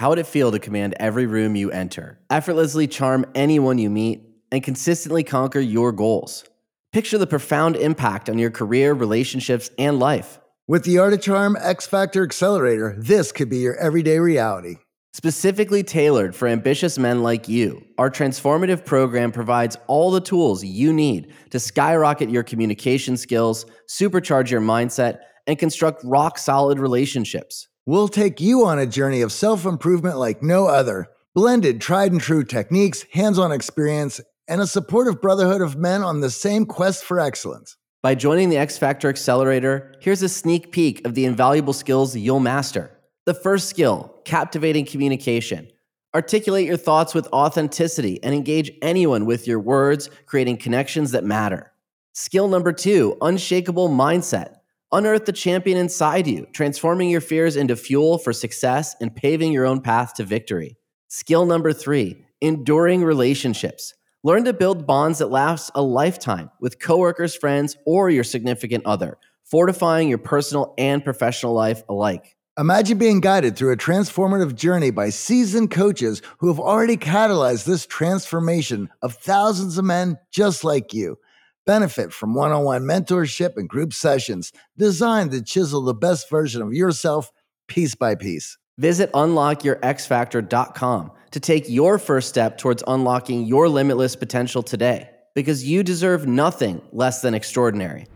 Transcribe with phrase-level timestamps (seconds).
[0.00, 4.22] How would it feel to command every room you enter, effortlessly charm anyone you meet,
[4.50, 6.42] and consistently conquer your goals?
[6.90, 10.40] Picture the profound impact on your career, relationships, and life.
[10.66, 14.76] With the Art of Charm X Factor Accelerator, this could be your everyday reality.
[15.12, 20.94] Specifically tailored for ambitious men like you, our transformative program provides all the tools you
[20.94, 27.68] need to skyrocket your communication skills, supercharge your mindset, and construct rock solid relationships.
[27.90, 31.08] We'll take you on a journey of self improvement like no other.
[31.34, 36.20] Blended tried and true techniques, hands on experience, and a supportive brotherhood of men on
[36.20, 37.76] the same quest for excellence.
[38.00, 42.38] By joining the X Factor Accelerator, here's a sneak peek of the invaluable skills you'll
[42.38, 42.96] master.
[43.26, 45.68] The first skill captivating communication.
[46.14, 51.72] Articulate your thoughts with authenticity and engage anyone with your words, creating connections that matter.
[52.12, 54.59] Skill number two unshakable mindset.
[54.92, 59.64] Unearth the champion inside you, transforming your fears into fuel for success and paving your
[59.64, 60.76] own path to victory.
[61.06, 63.94] Skill number three enduring relationships.
[64.24, 69.18] Learn to build bonds that last a lifetime with coworkers, friends, or your significant other,
[69.44, 72.36] fortifying your personal and professional life alike.
[72.58, 77.86] Imagine being guided through a transformative journey by seasoned coaches who have already catalyzed this
[77.86, 81.16] transformation of thousands of men just like you.
[81.66, 86.62] Benefit from one on one mentorship and group sessions designed to chisel the best version
[86.62, 87.30] of yourself
[87.68, 88.56] piece by piece.
[88.78, 95.82] Visit unlockyourxfactor.com to take your first step towards unlocking your limitless potential today because you
[95.82, 98.06] deserve nothing less than extraordinary.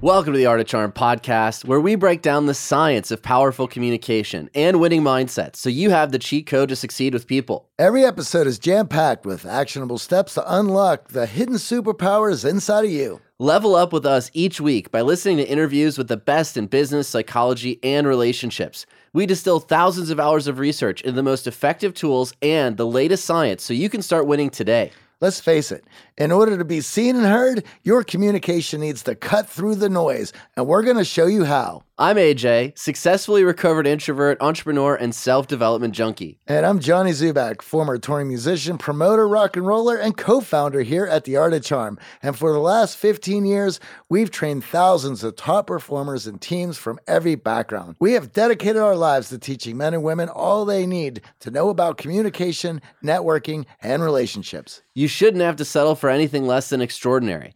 [0.00, 3.66] Welcome to the Art of Charm podcast, where we break down the science of powerful
[3.66, 7.68] communication and winning mindsets so you have the cheat code to succeed with people.
[7.80, 12.92] Every episode is jam packed with actionable steps to unlock the hidden superpowers inside of
[12.92, 13.20] you.
[13.40, 17.08] Level up with us each week by listening to interviews with the best in business,
[17.08, 18.86] psychology, and relationships.
[19.12, 23.24] We distill thousands of hours of research into the most effective tools and the latest
[23.24, 24.92] science so you can start winning today.
[25.20, 25.84] Let's face it,
[26.16, 30.32] in order to be seen and heard, your communication needs to cut through the noise,
[30.56, 31.82] and we're going to show you how.
[32.00, 36.38] I'm AJ, successfully recovered introvert, entrepreneur, and self development junkie.
[36.46, 41.06] And I'm Johnny Dzubak, former touring musician, promoter, rock and roller, and co founder here
[41.06, 41.98] at The Art of Charm.
[42.22, 47.00] And for the last 15 years, we've trained thousands of top performers and teams from
[47.08, 47.96] every background.
[47.98, 51.68] We have dedicated our lives to teaching men and women all they need to know
[51.68, 54.82] about communication, networking, and relationships.
[54.94, 57.54] You shouldn't have to settle for anything less than extraordinary.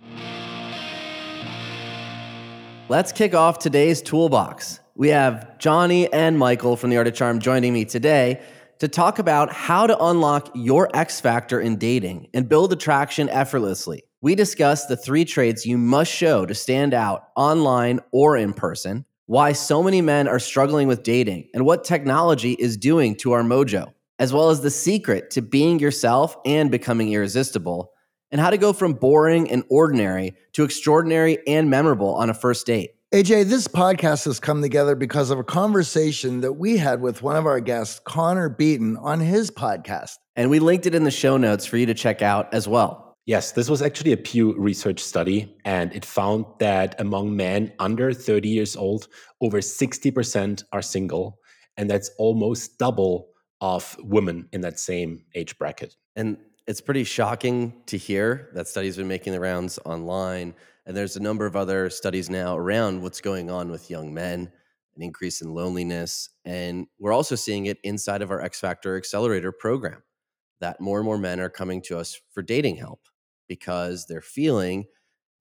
[2.92, 4.78] Let's kick off today's toolbox.
[4.97, 8.42] We have Johnny and Michael from the Art of Charm joining me today
[8.80, 14.02] to talk about how to unlock your X factor in dating and build attraction effortlessly.
[14.20, 19.06] We discuss the three traits you must show to stand out online or in person,
[19.25, 23.42] why so many men are struggling with dating, and what technology is doing to our
[23.42, 27.91] mojo, as well as the secret to being yourself and becoming irresistible
[28.32, 32.66] and how to go from boring and ordinary to extraordinary and memorable on a first
[32.66, 32.91] date.
[33.15, 37.37] AJ, this podcast has come together because of a conversation that we had with one
[37.37, 40.17] of our guests, Connor Beaton, on his podcast.
[40.34, 43.19] And we linked it in the show notes for you to check out as well.
[43.26, 48.12] Yes, this was actually a Pew Research study, and it found that among men under
[48.12, 49.08] 30 years old,
[49.40, 51.38] over 60% are single,
[51.76, 53.28] and that's almost double
[53.61, 55.94] of women in that same age bracket.
[56.17, 60.55] And it's pretty shocking to hear that studies have been making the rounds online.
[60.87, 64.50] And there's a number of other studies now around what's going on with young men,
[64.97, 66.31] an increase in loneliness.
[66.44, 70.03] And we're also seeing it inside of our X Factor Accelerator program
[70.61, 73.00] that more and more men are coming to us for dating help
[73.49, 74.87] because they're feeling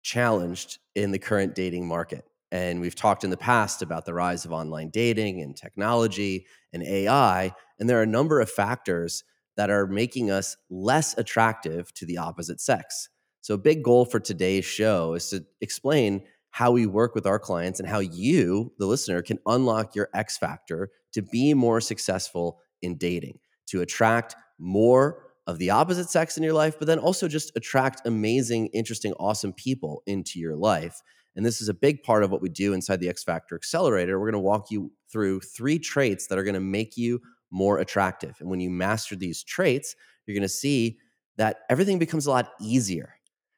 [0.04, 2.26] challenged in the current dating market.
[2.52, 6.84] And we've talked in the past about the rise of online dating and technology and
[6.84, 7.54] AI.
[7.80, 9.24] And there are a number of factors
[9.58, 13.10] that are making us less attractive to the opposite sex.
[13.42, 17.38] So, a big goal for today's show is to explain how we work with our
[17.38, 22.60] clients and how you, the listener, can unlock your X factor to be more successful
[22.82, 27.28] in dating, to attract more of the opposite sex in your life, but then also
[27.28, 31.02] just attract amazing, interesting, awesome people into your life.
[31.36, 34.20] And this is a big part of what we do inside the X Factor Accelerator.
[34.20, 37.20] We're going to walk you through three traits that are going to make you
[37.52, 38.36] more attractive.
[38.40, 39.96] And when you master these traits,
[40.26, 40.98] you're going to see
[41.38, 43.16] that everything becomes a lot easier.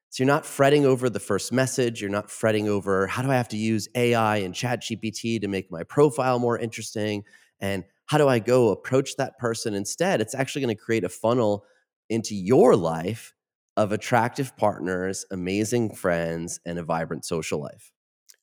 [0.10, 2.02] So you're not fretting over the first message.
[2.02, 5.48] You're not fretting over how do I have to use AI and Chat GPT to
[5.48, 7.24] make my profile more interesting?
[7.60, 10.22] And how do I go approach that person instead?
[10.22, 11.66] It's actually going to create a funnel
[12.10, 13.34] into your life
[13.76, 17.92] of attractive partners, amazing friends, and a vibrant social life.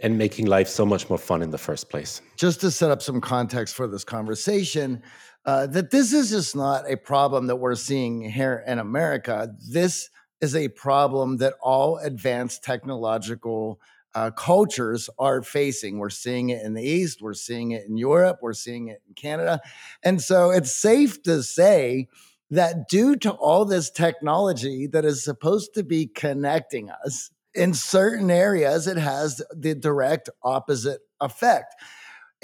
[0.00, 2.20] And making life so much more fun in the first place.
[2.36, 5.02] Just to set up some context for this conversation,
[5.46, 9.54] uh, that this is just not a problem that we're seeing here in America.
[9.70, 10.10] This
[10.40, 13.80] is a problem that all advanced technological
[14.14, 15.98] uh, cultures are facing.
[15.98, 19.14] We're seeing it in the East, we're seeing it in Europe, we're seeing it in
[19.14, 19.60] Canada.
[20.02, 22.08] And so it's safe to say
[22.50, 28.30] that due to all this technology that is supposed to be connecting us, in certain
[28.30, 31.74] areas, it has the direct opposite effect.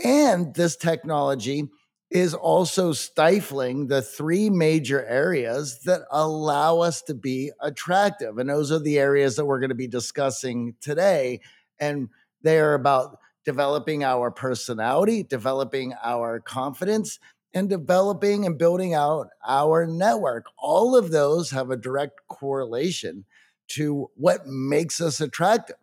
[0.03, 1.69] And this technology
[2.11, 8.39] is also stifling the three major areas that allow us to be attractive.
[8.39, 11.41] And those are the areas that we're going to be discussing today.
[11.79, 12.09] And
[12.43, 17.21] they are about developing our personality, developing our confidence,
[17.55, 20.47] and developing and building out our network.
[20.59, 23.25] All of those have a direct correlation
[23.69, 25.77] to what makes us attractive.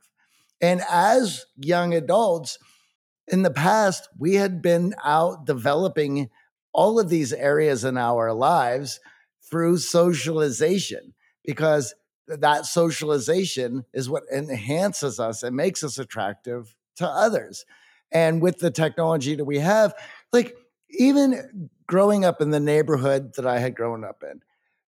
[0.60, 2.58] And as young adults,
[3.28, 6.30] in the past, we had been out developing
[6.74, 9.00] all of these areas in our lives
[9.50, 11.14] through socialization
[11.44, 11.94] because
[12.28, 17.66] that socialization is what enhances us and makes us attractive to others.
[18.12, 19.94] And with the technology that we have,
[20.32, 20.56] like
[20.90, 24.42] even growing up in the neighborhood that I had grown up in,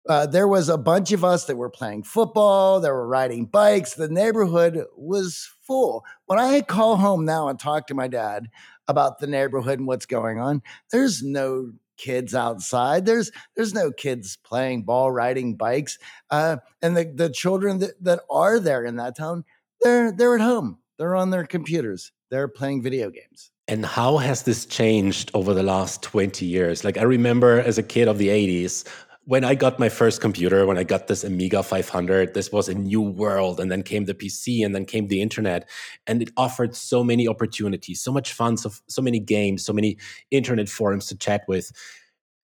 [0.09, 3.93] uh, there was a bunch of us that were playing football, that were riding bikes.
[3.93, 6.03] The neighborhood was full.
[6.25, 8.47] When I call home now and talk to my dad
[8.87, 13.05] about the neighborhood and what's going on, there's no kids outside.
[13.05, 15.99] There's there's no kids playing ball, riding bikes,
[16.31, 19.45] uh, and the the children that, that are there in that town,
[19.81, 20.79] they're they're at home.
[20.97, 22.11] They're on their computers.
[22.31, 23.51] They're playing video games.
[23.67, 26.83] And how has this changed over the last 20 years?
[26.83, 28.83] Like, I remember as a kid of the 80s,
[29.29, 32.73] when I got my first computer, when I got this Amiga 500, this was a
[32.73, 33.59] new world.
[33.59, 35.69] And then came the PC and then came the internet.
[36.07, 39.99] And it offered so many opportunities, so much fun, so, so many games, so many
[40.31, 41.71] internet forums to chat with.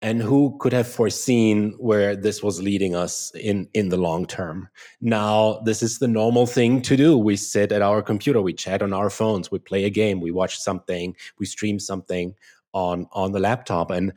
[0.03, 4.69] And who could have foreseen where this was leading us in, in the long term?
[5.01, 7.17] Now, this is the normal thing to do.
[7.17, 10.29] We sit at our computer, we chat on our phones, we play a game, we
[10.29, 12.35] watch something, we stream something
[12.73, 13.89] on, on the laptop.
[13.89, 14.13] And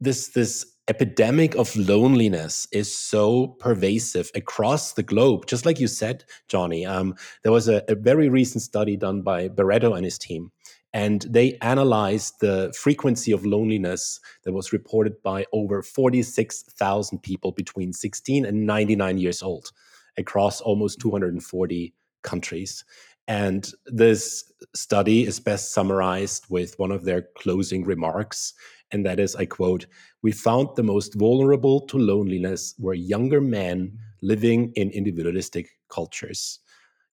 [0.00, 5.46] this, this epidemic of loneliness is so pervasive across the globe.
[5.46, 9.48] Just like you said, Johnny, um, there was a, a, very recent study done by
[9.48, 10.50] Barreto and his team,
[10.92, 17.92] and they analyzed the frequency of loneliness that was reported by over 46,000 people between
[17.92, 19.70] 16 and 99 years old
[20.18, 22.84] across almost 240 countries.
[23.28, 28.52] And this study is best summarized with one of their closing remarks.
[28.92, 29.86] And that is, I quote,
[30.22, 36.60] we found the most vulnerable to loneliness were younger men living in individualistic cultures.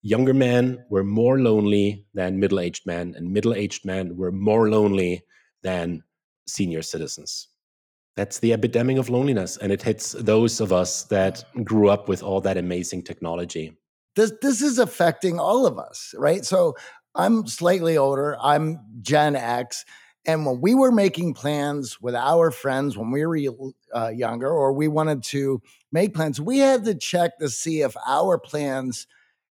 [0.02, 4.70] Younger men were more lonely than middle aged men, and middle aged men were more
[4.70, 5.22] lonely
[5.62, 6.02] than
[6.46, 7.48] senior citizens.
[8.16, 12.22] That's the epidemic of loneliness, and it hits those of us that grew up with
[12.22, 13.76] all that amazing technology.
[14.16, 16.44] This, this is affecting all of us, right?
[16.44, 16.76] So
[17.14, 19.84] I'm slightly older, I'm Gen X
[20.26, 23.38] and when we were making plans with our friends when we were
[23.94, 25.62] uh, younger, or we wanted to
[25.92, 29.06] make plans, we had to check to see if our plans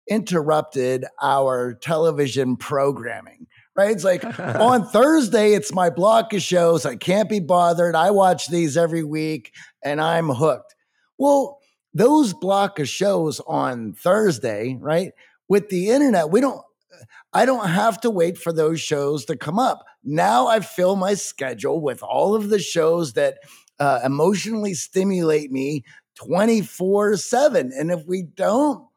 [0.10, 3.48] interrupted our television programming.
[3.76, 3.92] Right?
[3.92, 6.86] It's like on Thursday, it's my block of shows.
[6.86, 7.96] I can't be bothered.
[7.96, 10.76] I watch these every week and I'm hooked.
[11.18, 11.60] Well,
[11.94, 15.12] those block of shows on Thursday, right?
[15.48, 16.62] With the internet, we don't
[17.34, 19.86] I don't have to wait for those shows to come up.
[20.08, 23.40] Now I fill my schedule with all of the shows that
[23.80, 25.84] uh, emotionally stimulate me
[26.16, 27.72] 24 7.
[27.78, 28.88] And if we don't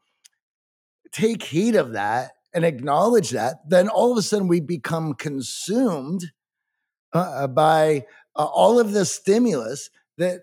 [1.11, 6.31] take heed of that, and acknowledge that, then all of a sudden we become consumed
[7.13, 10.41] uh, by uh, all of the stimulus that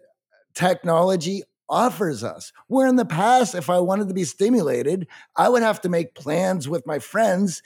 [0.55, 2.53] technology offers us.
[2.67, 5.07] Where in the past, if I wanted to be stimulated,
[5.37, 7.63] I would have to make plans with my friends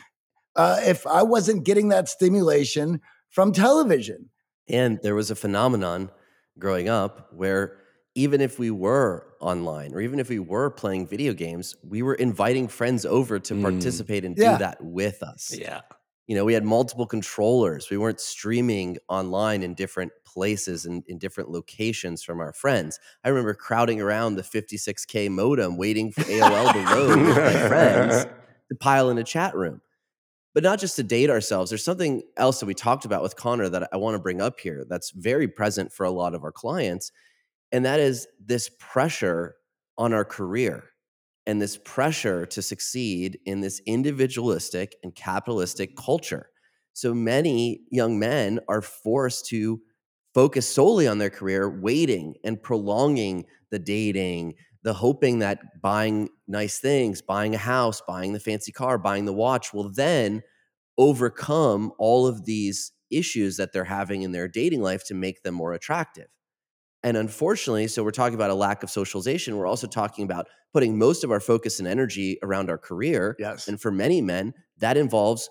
[0.56, 4.30] uh, if I wasn't getting that stimulation from television.
[4.68, 6.11] And there was a phenomenon
[6.59, 7.78] growing up where
[8.14, 12.14] even if we were online or even if we were playing video games, we were
[12.14, 13.62] inviting friends over to mm.
[13.62, 14.52] participate and yeah.
[14.52, 15.56] do that with us.
[15.59, 15.80] Yeah.
[16.26, 17.90] You know, we had multiple controllers.
[17.90, 22.99] We weren't streaming online in different places and in different locations from our friends.
[23.25, 28.26] I remember crowding around the 56K modem waiting for AOL to load with my friends
[28.68, 29.80] to pile in a chat room.
[30.54, 33.68] But not just to date ourselves, there's something else that we talked about with Connor
[33.71, 36.52] that I want to bring up here that's very present for a lot of our
[36.52, 37.11] clients
[37.73, 39.56] and that is this pressure
[39.97, 40.85] on our career
[41.47, 46.50] and this pressure to succeed in this individualistic and capitalistic culture.
[46.92, 49.80] So many young men are forced to
[50.35, 56.78] focus solely on their career, waiting and prolonging the dating, the hoping that buying nice
[56.78, 60.42] things, buying a house, buying the fancy car, buying the watch will then
[60.98, 65.54] overcome all of these issues that they're having in their dating life to make them
[65.54, 66.26] more attractive.
[67.04, 69.56] And unfortunately, so we're talking about a lack of socialization.
[69.56, 73.36] We're also talking about putting most of our focus and energy around our career.
[73.38, 73.68] Yes.
[73.68, 75.50] And for many men, that involves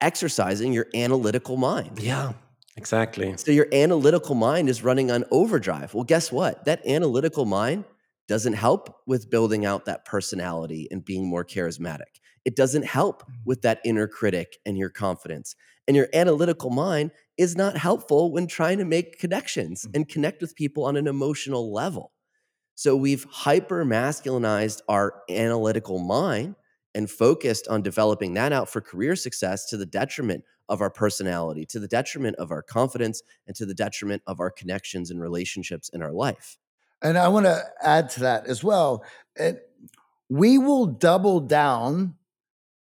[0.00, 2.00] exercising your analytical mind.
[2.00, 2.32] Yeah,
[2.76, 3.36] exactly.
[3.36, 5.94] So your analytical mind is running on overdrive.
[5.94, 6.64] Well, guess what?
[6.64, 7.84] That analytical mind
[8.28, 12.20] doesn't help with building out that personality and being more charismatic.
[12.44, 13.34] It doesn't help mm.
[13.44, 15.56] with that inner critic and your confidence.
[15.86, 19.96] And your analytical mind is not helpful when trying to make connections mm.
[19.96, 22.12] and connect with people on an emotional level.
[22.74, 26.54] So we've hyper masculinized our analytical mind
[26.94, 31.64] and focused on developing that out for career success to the detriment of our personality,
[31.66, 35.88] to the detriment of our confidence, and to the detriment of our connections and relationships
[35.92, 36.58] in our life.
[37.02, 39.04] And I want to add to that as well.
[39.36, 39.62] It,
[40.28, 42.14] we will double down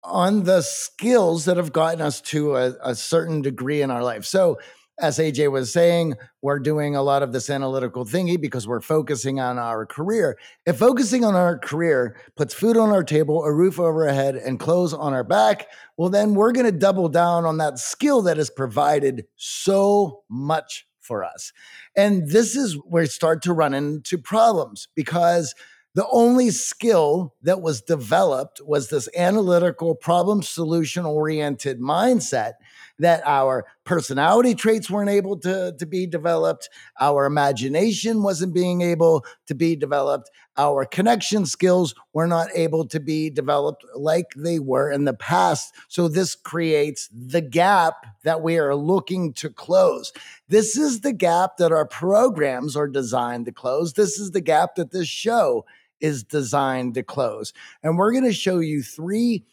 [0.03, 4.25] on the skills that have gotten us to a, a, certain degree in our life.
[4.25, 4.59] So,
[4.99, 9.39] as AJ was saying, we're doing a lot of this analytical thingy because we're focusing
[9.39, 10.37] on our career.
[10.67, 14.35] If focusing on our career puts food on our table, a roof over our head,
[14.35, 15.67] and clothes on our back,
[15.97, 20.85] well, then we're going to double down on that skill that has provided so much
[21.03, 21.51] for us.
[21.95, 25.53] And this is where we start to run into problems because
[25.95, 32.53] the only skill that was developed was this analytical, problem solution oriented mindset
[32.99, 36.69] that our personality traits weren't able to, to be developed,
[36.99, 42.99] our imagination wasn't being able to be developed, our connection skills were not able to
[42.99, 45.73] be developed like they were in the past.
[45.87, 50.13] So, this creates the gap that we are looking to close.
[50.47, 53.93] This is the gap that our programs are designed to close.
[53.93, 55.65] This is the gap that this show
[55.99, 57.53] is designed to close.
[57.81, 59.45] And we're going to show you three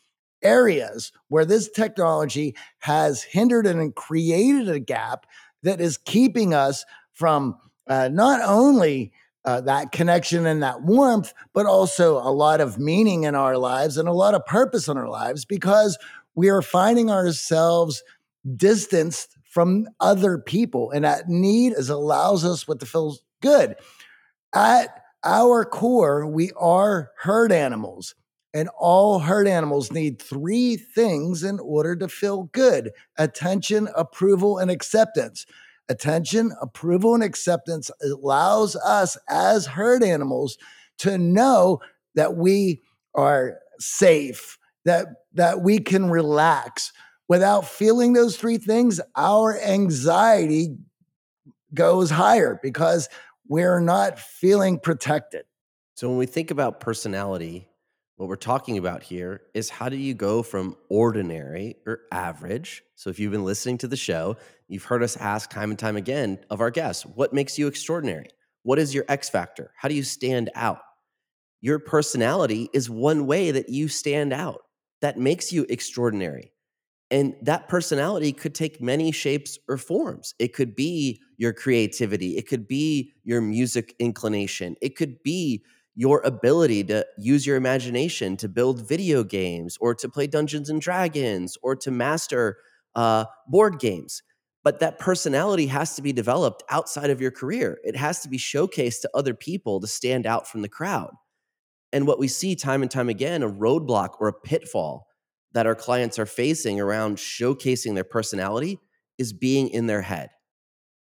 [0.42, 5.26] areas where this technology has hindered and created a gap
[5.62, 7.56] that is keeping us from
[7.86, 9.12] uh, not only
[9.44, 13.96] uh, that connection and that warmth, but also a lot of meaning in our lives
[13.96, 15.98] and a lot of purpose in our lives because
[16.34, 18.02] we are finding ourselves
[18.56, 20.90] distanced from other people.
[20.90, 23.76] And that need is allows us what to feel good.
[24.54, 24.88] At
[25.24, 28.14] our core, we are herd animals.
[28.52, 34.70] And all herd animals need three things in order to feel good attention, approval, and
[34.70, 35.46] acceptance.
[35.88, 40.56] Attention, approval, and acceptance allows us as herd animals
[40.98, 41.80] to know
[42.14, 42.80] that we
[43.14, 46.92] are safe, that, that we can relax.
[47.28, 50.76] Without feeling those three things, our anxiety
[51.72, 53.08] goes higher because
[53.48, 55.44] we're not feeling protected.
[55.94, 57.68] So when we think about personality,
[58.20, 62.82] what we're talking about here is how do you go from ordinary or average?
[62.94, 64.36] So if you've been listening to the show,
[64.68, 68.28] you've heard us ask time and time again of our guests, what makes you extraordinary?
[68.62, 69.72] What is your X factor?
[69.74, 70.80] How do you stand out?
[71.62, 74.60] Your personality is one way that you stand out
[75.00, 76.52] that makes you extraordinary.
[77.10, 80.34] And that personality could take many shapes or forms.
[80.38, 85.64] It could be your creativity, it could be your music inclination, it could be
[86.00, 90.80] your ability to use your imagination to build video games or to play Dungeons and
[90.80, 92.56] Dragons or to master
[92.94, 94.22] uh, board games.
[94.64, 97.78] But that personality has to be developed outside of your career.
[97.84, 101.10] It has to be showcased to other people to stand out from the crowd.
[101.92, 105.06] And what we see time and time again a roadblock or a pitfall
[105.52, 108.78] that our clients are facing around showcasing their personality
[109.18, 110.30] is being in their head,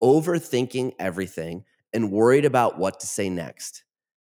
[0.01, 3.83] overthinking everything and worried about what to say next.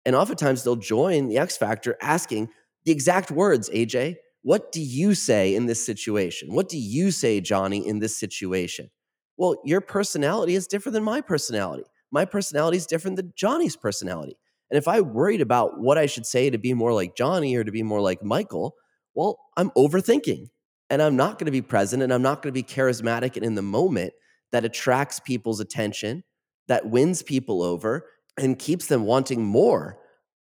[0.09, 2.49] And oftentimes they'll join the X Factor asking
[2.83, 6.51] the exact words, AJ, what do you say in this situation?
[6.51, 8.89] What do you say, Johnny, in this situation?
[9.37, 11.83] Well, your personality is different than my personality.
[12.09, 14.35] My personality is different than Johnny's personality.
[14.71, 17.63] And if I worried about what I should say to be more like Johnny or
[17.63, 18.73] to be more like Michael,
[19.13, 20.47] well, I'm overthinking
[20.89, 23.45] and I'm not going to be present and I'm not going to be charismatic and
[23.45, 24.13] in the moment
[24.51, 26.23] that attracts people's attention,
[26.67, 28.07] that wins people over
[28.39, 29.99] and keeps them wanting more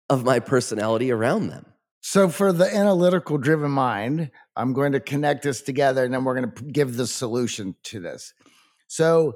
[0.09, 1.67] of my personality around them.
[2.01, 6.41] So, for the analytical driven mind, I'm going to connect this together and then we're
[6.41, 8.33] going to give the solution to this.
[8.87, 9.35] So,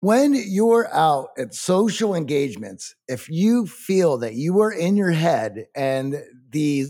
[0.00, 5.66] when you're out at social engagements, if you feel that you are in your head
[5.76, 6.86] and the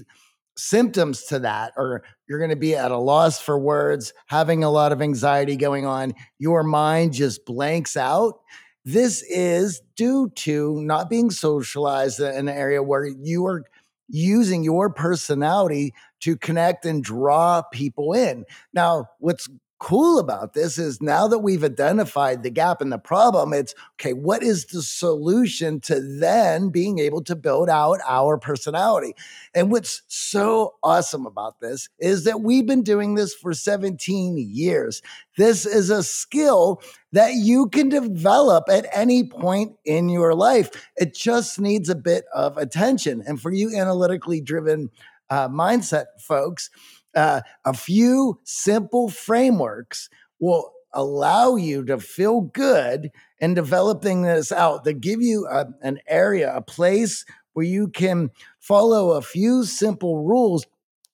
[0.57, 4.71] symptoms to that are you're going to be at a loss for words, having a
[4.71, 8.41] lot of anxiety going on, your mind just blanks out.
[8.85, 13.65] This is due to not being socialized in an area where you are
[14.09, 18.45] using your personality to connect and draw people in.
[18.75, 19.49] Now, what's
[19.83, 24.13] cool about this is now that we've identified the gap and the problem, it's okay,
[24.13, 29.13] what is the solution to then being able to build out our personality?
[29.57, 35.03] And what's so awesome about this is that we've been doing this for 17 years.
[35.37, 40.71] This is a skill that you can develop at any point in your life.
[40.97, 43.25] It just needs a bit of attention.
[43.27, 44.91] And for you analytically driven
[45.29, 46.71] uh, mindset folks,
[47.15, 50.09] uh, a few simple frameworks
[50.41, 55.99] will allow you to feel good in developing this out that give you a, an
[56.07, 60.67] area, a place where you can follow a few simple rules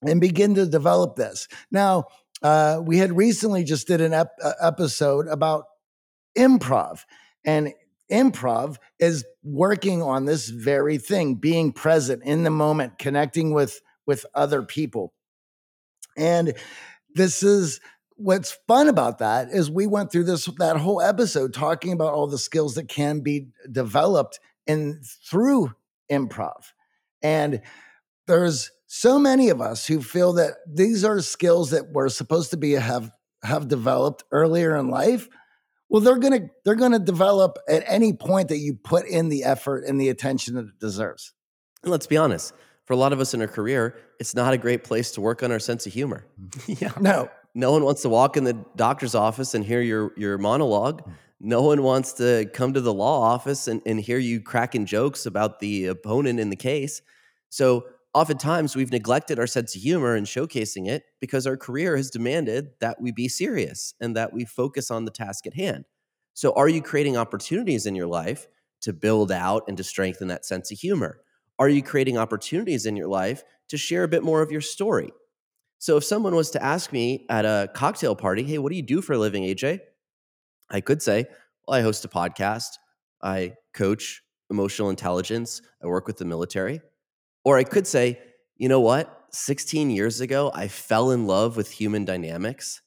[0.02, 1.49] and begin to develop this.
[1.71, 2.05] Now,
[2.43, 5.64] uh, we had recently just did an ep- uh, episode about
[6.37, 7.00] improv,
[7.45, 7.73] and
[8.11, 14.25] improv is working on this very thing, being present in the moment, connecting with with
[14.35, 15.12] other people.
[16.18, 16.54] And
[17.14, 17.81] this is
[18.16, 22.26] what's fun about that is we went through this that whole episode talking about all
[22.26, 25.72] the skills that can be developed in through
[26.11, 26.72] improv.
[27.22, 27.62] And
[28.26, 32.57] there's so many of us who feel that these are skills that we're supposed to
[32.57, 33.11] be have
[33.44, 35.28] have developed earlier in life.
[35.88, 39.28] Well they're going to they're going to develop at any point that you put in
[39.28, 41.33] the effort and the attention that it deserves.
[41.85, 42.52] Let's be honest
[42.88, 45.42] for a lot of us in our career, it's not a great place to work
[45.42, 46.24] on our sense of humor.
[46.40, 46.72] Mm-hmm.
[46.85, 46.92] yeah.
[46.98, 47.29] No.
[47.55, 51.05] No one wants to walk in the doctor's office and hear your, your monologue.
[51.05, 51.12] Mm.
[51.38, 55.27] No one wants to come to the law office and, and hear you cracking jokes
[55.27, 57.03] about the opponent in the case.
[57.51, 62.09] So, oftentimes, we've neglected our sense of humor and showcasing it because our career has
[62.09, 65.85] demanded that we be serious and that we focus on the task at hand.
[66.33, 68.46] So, are you creating opportunities in your life
[68.81, 71.20] to build out and to strengthen that sense of humor?
[71.59, 75.12] Are you creating opportunities in your life to share a bit more of your story?
[75.79, 78.83] So if someone was to ask me at a cocktail party, hey, what do you
[78.83, 79.81] do for a living, AJ?
[80.71, 81.27] I could say,
[81.66, 82.79] well, I host a podcast,
[83.23, 86.81] I coach emotional intelligence, I work with the military.
[87.44, 88.18] Or I could say,
[88.57, 89.14] you know what?
[89.31, 92.83] 16 years ago, I fell in love with human dynamics.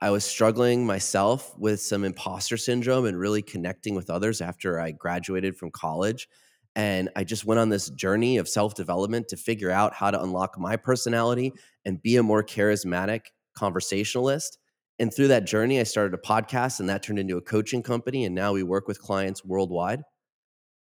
[0.00, 4.92] I was struggling myself with some imposter syndrome and really connecting with others after I
[4.92, 6.28] graduated from college.
[6.76, 10.22] And I just went on this journey of self development to figure out how to
[10.22, 11.52] unlock my personality
[11.86, 13.22] and be a more charismatic
[13.56, 14.58] conversationalist.
[14.98, 18.26] And through that journey, I started a podcast and that turned into a coaching company.
[18.26, 20.02] And now we work with clients worldwide.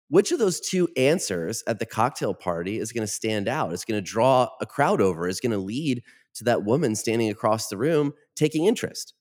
[0.09, 3.73] Which of those two answers at the cocktail party is going to stand out?
[3.73, 6.03] It's going to draw a crowd over, is going to lead
[6.35, 9.15] to that woman standing across the room taking interest?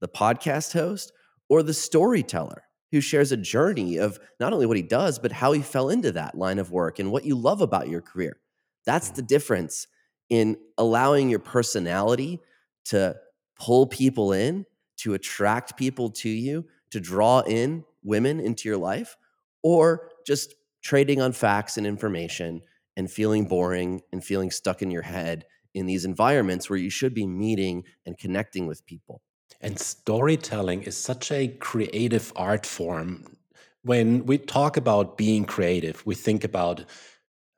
[0.00, 1.12] The podcast host
[1.48, 2.62] or the storyteller?
[2.92, 6.12] Who shares a journey of not only what he does, but how he fell into
[6.12, 8.40] that line of work and what you love about your career.
[8.84, 9.16] That's mm.
[9.16, 9.86] the difference
[10.28, 12.40] in allowing your personality
[12.86, 13.16] to
[13.58, 14.64] pull people in,
[14.98, 19.16] to attract people to you, to draw in women into your life,
[19.62, 22.62] or just trading on facts and information
[22.96, 27.14] and feeling boring and feeling stuck in your head in these environments where you should
[27.14, 29.22] be meeting and connecting with people.
[29.60, 33.36] And storytelling is such a creative art form.
[33.82, 36.84] When we talk about being creative, we think about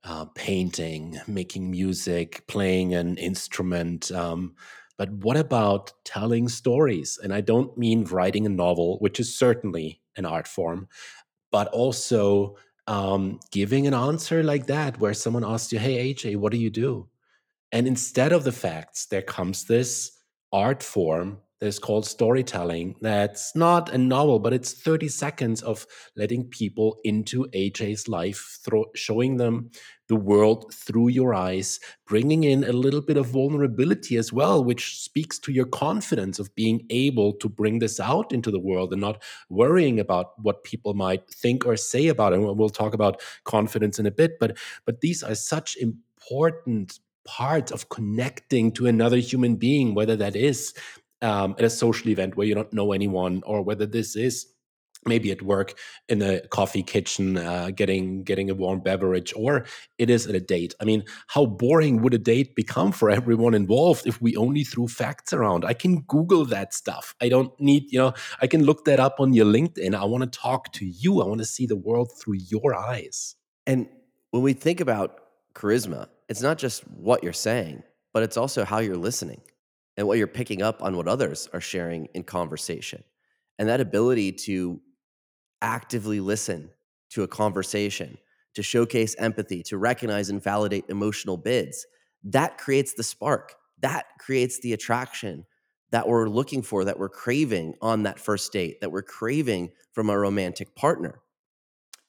[0.04, 4.10] uh, painting, making music, playing an instrument.
[4.10, 4.54] Um,
[4.98, 7.18] but what about telling stories?
[7.22, 10.88] And I don't mean writing a novel, which is certainly an art form,
[11.50, 16.52] but also um, giving an answer like that, where someone asks you, Hey, AJ, what
[16.52, 17.08] do you do?
[17.70, 20.12] And instead of the facts, there comes this
[20.52, 22.96] art form that's called storytelling.
[23.02, 28.58] That's not a novel, but it's 30 seconds of letting people into AJ's life,
[28.96, 29.70] showing them
[30.08, 34.98] the world through your eyes, bringing in a little bit of vulnerability as well, which
[34.98, 39.00] speaks to your confidence of being able to bring this out into the world and
[39.00, 42.40] not worrying about what people might think or say about it.
[42.40, 47.70] And we'll talk about confidence in a bit, but but these are such important part
[47.70, 50.74] of connecting to another human being, whether that is
[51.22, 54.46] um, at a social event where you don't know anyone, or whether this is
[55.06, 55.74] maybe at work
[56.08, 59.66] in a coffee kitchen uh, getting getting a warm beverage or
[59.98, 60.74] it is at a date.
[60.80, 64.88] I mean how boring would a date become for everyone involved if we only threw
[64.88, 65.64] facts around?
[65.64, 67.14] I can google that stuff.
[67.20, 69.94] I don't need you know i can look that up on your linkedin.
[69.94, 71.20] I want to talk to you.
[71.20, 73.34] I want to see the world through your eyes.
[73.66, 73.88] And
[74.30, 75.18] when we think about
[75.54, 77.82] charisma it's not just what you're saying,
[78.14, 79.42] but it's also how you're listening
[79.96, 83.02] and what you're picking up on what others are sharing in conversation.
[83.58, 84.80] And that ability to
[85.60, 86.70] actively listen
[87.10, 88.18] to a conversation,
[88.54, 91.86] to showcase empathy, to recognize and validate emotional bids,
[92.24, 93.54] that creates the spark.
[93.80, 95.44] That creates the attraction
[95.90, 100.08] that we're looking for, that we're craving on that first date, that we're craving from
[100.08, 101.20] a romantic partner.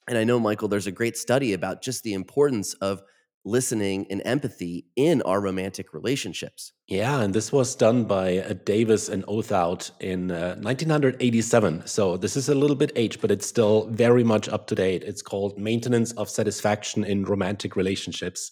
[0.08, 3.02] And I know, Michael, there's a great study about just the importance of
[3.44, 6.72] listening and empathy in our romantic relationships.
[6.88, 11.86] Yeah, and this was done by uh, Davis and Oathout in uh, 1987.
[11.86, 15.02] So this is a little bit aged, but it's still very much up to date.
[15.04, 18.50] It's called Maintenance of Satisfaction in Romantic Relationships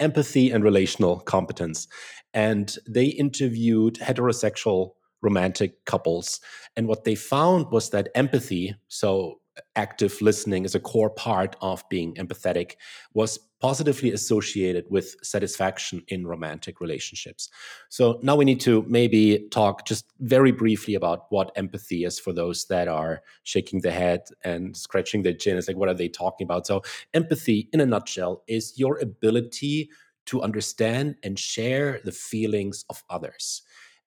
[0.00, 1.88] Empathy and Relational Competence.
[2.32, 6.40] And they interviewed heterosexual romantic couples.
[6.76, 9.40] And what they found was that empathy, so
[9.76, 12.72] active listening is a core part of being empathetic
[13.14, 17.48] was positively associated with satisfaction in romantic relationships.
[17.88, 22.32] So now we need to maybe talk just very briefly about what empathy is for
[22.32, 25.56] those that are shaking their head and scratching their chin.
[25.56, 26.66] It's like, what are they talking about?
[26.66, 26.82] So,
[27.14, 29.90] empathy, in a nutshell, is your ability
[30.26, 33.62] to understand and share the feelings of others.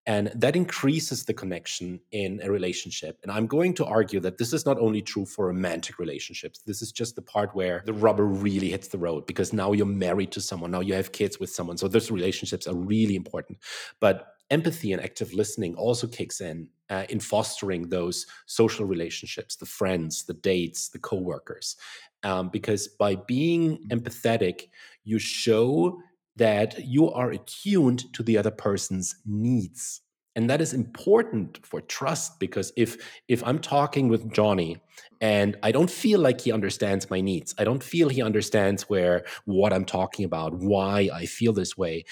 [0.07, 3.19] And that increases the connection in a relationship.
[3.21, 6.81] And I'm going to argue that this is not only true for romantic relationships, this
[6.81, 10.31] is just the part where the rubber really hits the road because now you're married
[10.31, 11.77] to someone, now you have kids with someone.
[11.77, 13.59] So those relationships are really important.
[13.99, 19.65] But empathy and active listening also kicks in uh, in fostering those social relationships, the
[19.65, 21.77] friends, the dates, the coworkers.
[22.23, 24.67] Um, because by being empathetic,
[25.05, 26.01] you show
[26.35, 30.01] that you are attuned to the other person's needs.
[30.35, 34.81] And that is important for trust because if if i'm talking with johnny
[35.19, 39.25] and i don't feel like he understands my needs i don't feel he understands where
[39.43, 42.05] what i'm talking about why i feel this way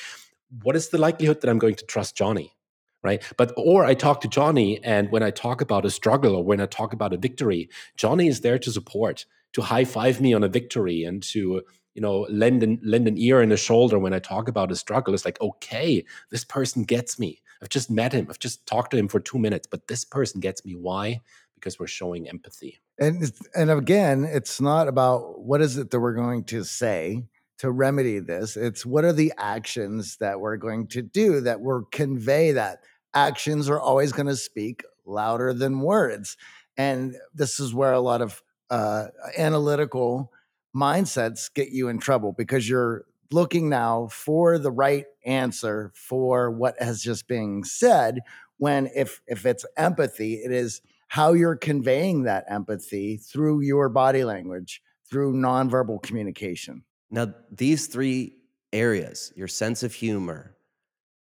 [0.63, 2.53] what is the likelihood that i'm going to trust johnny
[3.01, 3.23] right?
[3.37, 6.59] But or i talk to johnny and when i talk about a struggle or when
[6.59, 10.43] i talk about a victory johnny is there to support to high five me on
[10.43, 11.61] a victory and to
[11.93, 14.75] you know lend an lend an ear and a shoulder when I talk about a
[14.75, 15.13] struggle.
[15.13, 17.41] It's like okay, this person gets me.
[17.61, 18.27] I've just met him.
[18.29, 20.75] I've just talked to him for two minutes, but this person gets me.
[20.75, 21.21] Why?
[21.55, 22.79] Because we're showing empathy.
[22.99, 27.23] And and again, it's not about what is it that we're going to say
[27.59, 28.55] to remedy this.
[28.55, 32.79] It's what are the actions that we're going to do that will convey that.
[33.13, 36.37] Actions are always going to speak louder than words.
[36.77, 40.31] And this is where a lot of uh, analytical
[40.75, 46.81] mindsets get you in trouble because you're looking now for the right answer for what
[46.81, 48.19] has just been said
[48.57, 54.23] when if if it's empathy it is how you're conveying that empathy through your body
[54.23, 56.83] language through nonverbal communication.
[57.09, 58.35] Now these three
[58.71, 60.55] areas your sense of humor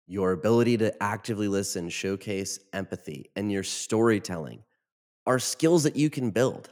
[0.07, 4.63] your ability to actively listen showcase empathy and your storytelling
[5.25, 6.69] are skills that you can build.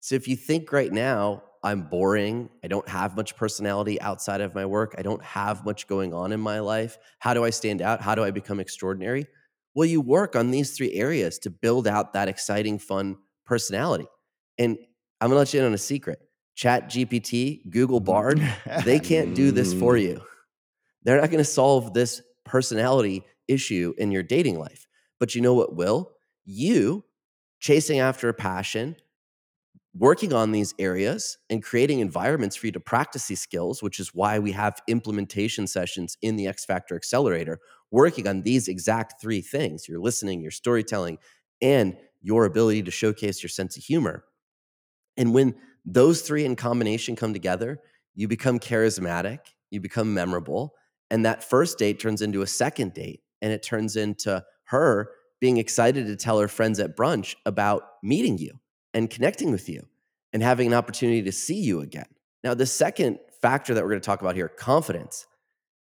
[0.00, 2.50] So if you think right now I'm boring.
[2.64, 4.94] I don't have much personality outside of my work.
[4.98, 6.98] I don't have much going on in my life.
[7.20, 8.00] How do I stand out?
[8.00, 9.26] How do I become extraordinary?
[9.74, 14.06] Well, you work on these three areas to build out that exciting, fun personality.
[14.58, 14.76] And
[15.20, 16.18] I'm gonna let you in on a secret.
[16.54, 18.00] Chat GPT, Google.
[18.00, 18.42] Bard,
[18.84, 20.02] they can't do this for mm.
[20.02, 20.22] you.
[21.04, 24.86] They're not gonna solve this personality issue in your dating life.
[25.20, 26.10] But you know what will?
[26.44, 27.04] You
[27.60, 28.96] chasing after a passion,
[29.94, 34.14] working on these areas and creating environments for you to practice these skills, which is
[34.14, 39.42] why we have implementation sessions in the X Factor Accelerator, working on these exact three
[39.42, 41.18] things your listening, your storytelling,
[41.60, 44.24] and your ability to showcase your sense of humor.
[45.16, 47.80] And when those three in combination come together,
[48.14, 50.74] you become charismatic, you become memorable,
[51.12, 55.58] And that first date turns into a second date and it turns into her being
[55.58, 58.58] excited to tell her friends at brunch about meeting you
[58.94, 59.86] and connecting with you
[60.32, 62.06] and having an opportunity to see you again.
[62.44, 65.26] Now, the second factor that we're going to talk about here confidence,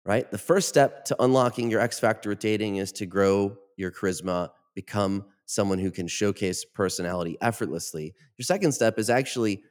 [0.05, 0.29] right?
[0.29, 4.49] The first step to unlocking your X factor with dating is to grow your charisma,
[4.75, 8.13] become someone who can showcase personality effortlessly.
[8.37, 9.63] Your second step is actually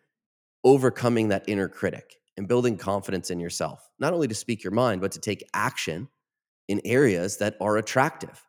[0.62, 5.00] overcoming that inner critic and building confidence in yourself, not only to speak your mind,
[5.00, 6.08] but to take action
[6.68, 8.42] in areas that are attractive,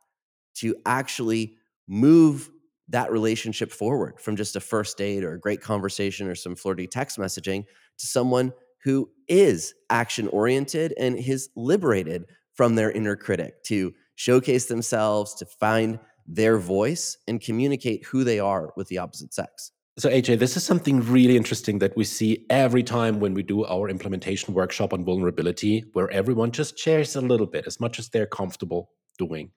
[0.55, 1.57] to actually
[1.88, 2.49] move
[2.89, 6.87] that relationship forward from just a first date or a great conversation or some flirty
[6.87, 7.65] text messaging
[7.97, 14.65] to someone who is action oriented and is liberated from their inner critic to showcase
[14.65, 19.71] themselves, to find their voice and communicate who they are with the opposite sex.
[19.97, 23.65] So, AJ, this is something really interesting that we see every time when we do
[23.65, 28.09] our implementation workshop on vulnerability, where everyone just shares a little bit, as much as
[28.09, 29.51] they're comfortable doing.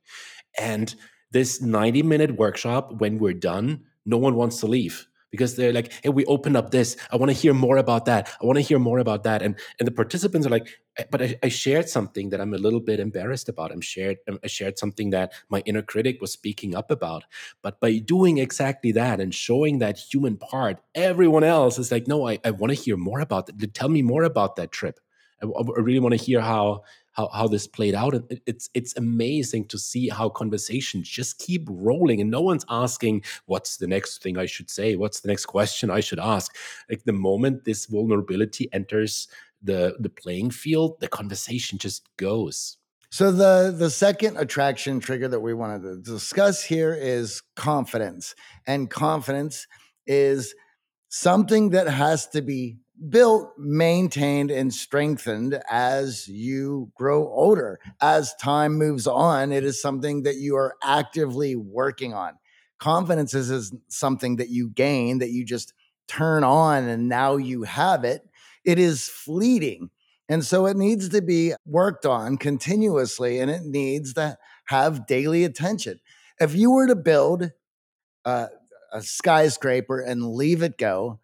[0.56, 0.94] And
[1.30, 5.92] this 90 minute workshop, when we're done, no one wants to leave because they're like,
[6.02, 6.96] hey, we opened up this.
[7.10, 8.30] I want to hear more about that.
[8.40, 9.42] I want to hear more about that.
[9.42, 12.58] And and the participants are like, eh, but I, I, shared something that I'm a
[12.58, 13.72] little bit embarrassed about.
[13.72, 17.24] I'm shared I shared something that my inner critic was speaking up about.
[17.62, 22.26] But by doing exactly that and showing that human part, everyone else is like, no,
[22.26, 23.74] I, I want to hear more about that.
[23.74, 24.98] Tell me more about that trip.
[25.42, 26.82] I, I really want to hear how
[27.18, 28.14] how, how this played out.
[28.14, 33.24] And it's it's amazing to see how conversations just keep rolling and no one's asking
[33.46, 36.56] what's the next thing I should say, what's the next question I should ask.
[36.88, 39.26] Like the moment this vulnerability enters
[39.60, 42.78] the the playing field, the conversation just goes.
[43.10, 48.36] So the the second attraction trigger that we wanted to discuss here is confidence.
[48.66, 49.66] And confidence
[50.06, 50.54] is
[51.08, 52.76] something that has to be
[53.08, 57.78] built, maintained, and strengthened as you grow older.
[58.00, 62.34] As time moves on, it is something that you are actively working on.
[62.78, 65.72] Confidence is, is something that you gain, that you just
[66.06, 68.22] turn on, and now you have it.
[68.64, 69.90] It is fleeting.
[70.28, 75.44] And so it needs to be worked on continuously and it needs to have daily
[75.44, 76.00] attention.
[76.38, 77.50] If you were to build
[78.24, 78.48] uh,
[78.92, 81.20] a skyscraper and leave it go,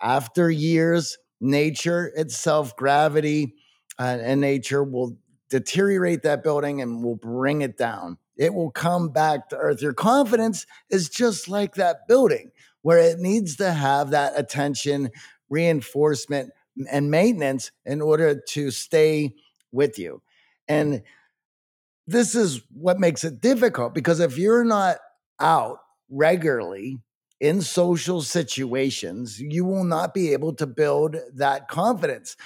[0.00, 3.54] after years, nature itself, gravity
[3.98, 5.16] uh, and nature will
[5.48, 8.16] deteriorate that building and will bring it down.
[8.36, 9.82] It will come back to earth.
[9.82, 12.50] Your confidence is just like that building
[12.82, 15.10] where it needs to have that attention,
[15.50, 16.52] reinforcement,
[16.90, 19.34] and maintenance in order to stay
[19.72, 20.22] with you.
[20.68, 21.02] And
[22.06, 24.96] this is what makes it difficult because if you're not
[25.38, 26.98] out regularly
[27.40, 32.36] in social situations, you will not be able to build that confidence.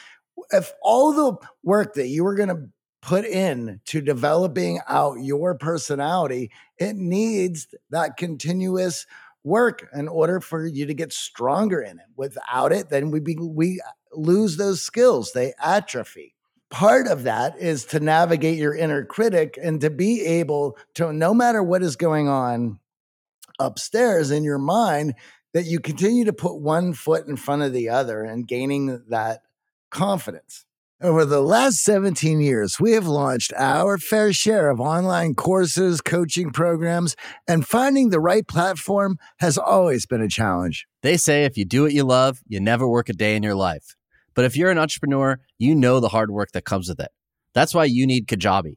[0.53, 2.69] If all the work that you were going to
[3.03, 9.07] put in to developing out your personality, it needs that continuous
[9.43, 12.07] work in order for you to get stronger in it.
[12.17, 16.35] Without it, then we be, we uh, lose those skills; they atrophy.
[16.71, 21.35] Part of that is to navigate your inner critic and to be able to, no
[21.35, 22.81] matter what is going on
[23.59, 25.15] upstairs in your mind
[25.53, 29.43] that you continue to put one foot in front of the other and gaining that
[29.91, 30.65] confidence.
[31.01, 36.51] Over the last 17 years, we have launched our fair share of online courses, coaching
[36.51, 37.15] programs,
[37.47, 40.87] and finding the right platform has always been a challenge.
[41.03, 43.55] They say if you do what you love, you never work a day in your
[43.55, 43.97] life.
[44.35, 47.11] But if you're an entrepreneur, you know the hard work that comes with it.
[47.55, 48.77] That's why you need Kajabi.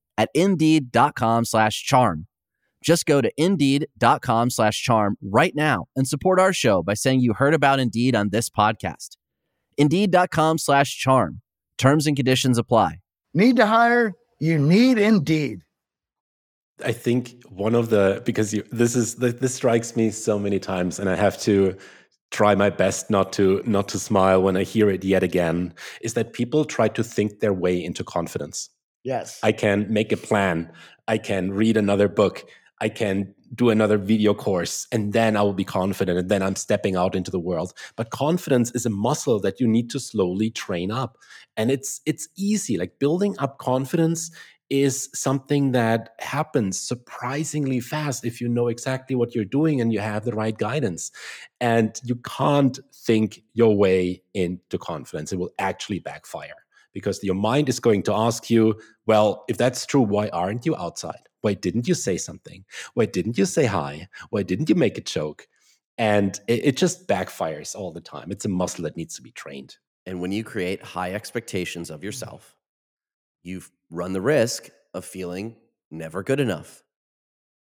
[0.21, 2.27] at indeed.com slash charm.
[2.83, 7.33] Just go to indeed.com slash charm right now and support our show by saying you
[7.33, 9.17] heard about Indeed on this podcast.
[9.77, 11.41] Indeed.com slash charm.
[11.77, 12.99] Terms and conditions apply.
[13.33, 14.13] Need to hire?
[14.39, 15.61] You need Indeed.
[16.83, 20.99] I think one of the because you, this is this strikes me so many times,
[20.99, 21.77] and I have to
[22.31, 25.73] try my best not to not to smile when I hear it yet again.
[26.01, 28.69] Is that people try to think their way into confidence?
[29.03, 30.71] Yes, I can make a plan.
[31.07, 32.45] I can read another book.
[32.79, 36.55] I can do another video course and then I will be confident and then I'm
[36.55, 37.73] stepping out into the world.
[37.95, 41.17] But confidence is a muscle that you need to slowly train up.
[41.57, 42.77] And it's it's easy.
[42.77, 44.31] Like building up confidence
[44.69, 49.99] is something that happens surprisingly fast if you know exactly what you're doing and you
[49.99, 51.11] have the right guidance.
[51.59, 55.33] And you can't think your way into confidence.
[55.33, 56.55] It will actually backfire
[56.93, 60.75] because your mind is going to ask you, well, if that's true, why aren't you
[60.75, 61.29] outside?
[61.41, 62.65] Why didn't you say something?
[62.93, 64.07] Why didn't you say hi?
[64.29, 65.47] Why didn't you make a joke?
[65.97, 68.31] And it, it just backfires all the time.
[68.31, 69.77] It's a muscle that needs to be trained.
[70.05, 72.55] And when you create high expectations of yourself,
[73.43, 75.55] you run the risk of feeling
[75.89, 76.83] never good enough.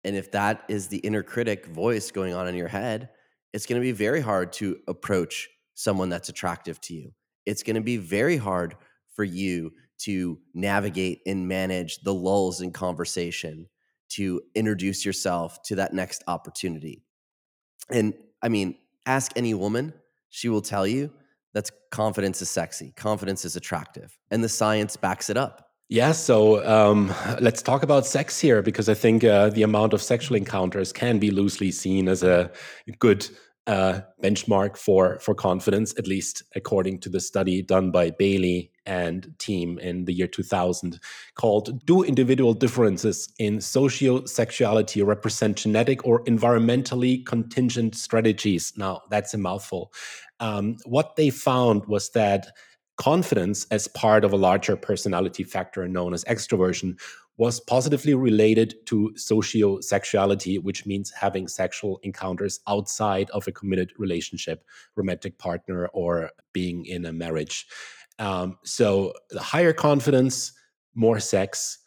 [0.03, 3.09] And if that is the inner critic voice going on in your head,
[3.53, 7.11] it's going to be very hard to approach someone that's attractive to you.
[7.45, 8.75] It's going to be very hard
[9.15, 13.67] for you to navigate and manage the lulls in conversation
[14.09, 17.01] to introduce yourself to that next opportunity.
[17.89, 19.93] And I mean, ask any woman,
[20.29, 21.11] she will tell you
[21.53, 25.69] that confidence is sexy, confidence is attractive, and the science backs it up.
[25.89, 30.01] Yeah, so um, let's talk about sex here because I think uh, the amount of
[30.01, 32.51] sexual encounters can be loosely seen as a
[32.99, 33.27] good
[33.67, 39.33] uh, benchmark for for confidence, at least according to the study done by Bailey and
[39.39, 40.99] team in the year 2000
[41.35, 48.73] called Do Individual Differences in Socio-Sexuality Represent Genetic or Environmentally Contingent Strategies?
[48.75, 49.93] Now, that's a mouthful.
[50.41, 52.47] Um, what they found was that
[52.97, 56.99] confidence as part of a larger personality factor known as extroversion
[57.37, 64.63] was positively related to socio-sexuality, which means having sexual encounters outside of a committed relationship,
[64.95, 67.65] romantic partner, or being in a marriage.
[68.19, 70.53] Um, so the higher confidence,
[70.93, 71.79] more sex,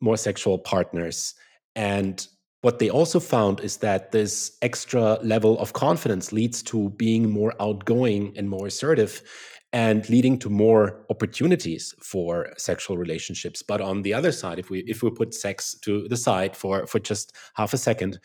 [0.00, 1.34] more sexual partners.
[1.74, 2.26] And
[2.62, 7.52] what they also found is that this extra level of confidence leads to being more
[7.60, 9.22] outgoing and more assertive
[9.76, 13.60] and leading to more opportunities for sexual relationships.
[13.60, 16.86] But on the other side if we if we put sex to the side for
[16.86, 18.18] for just half a second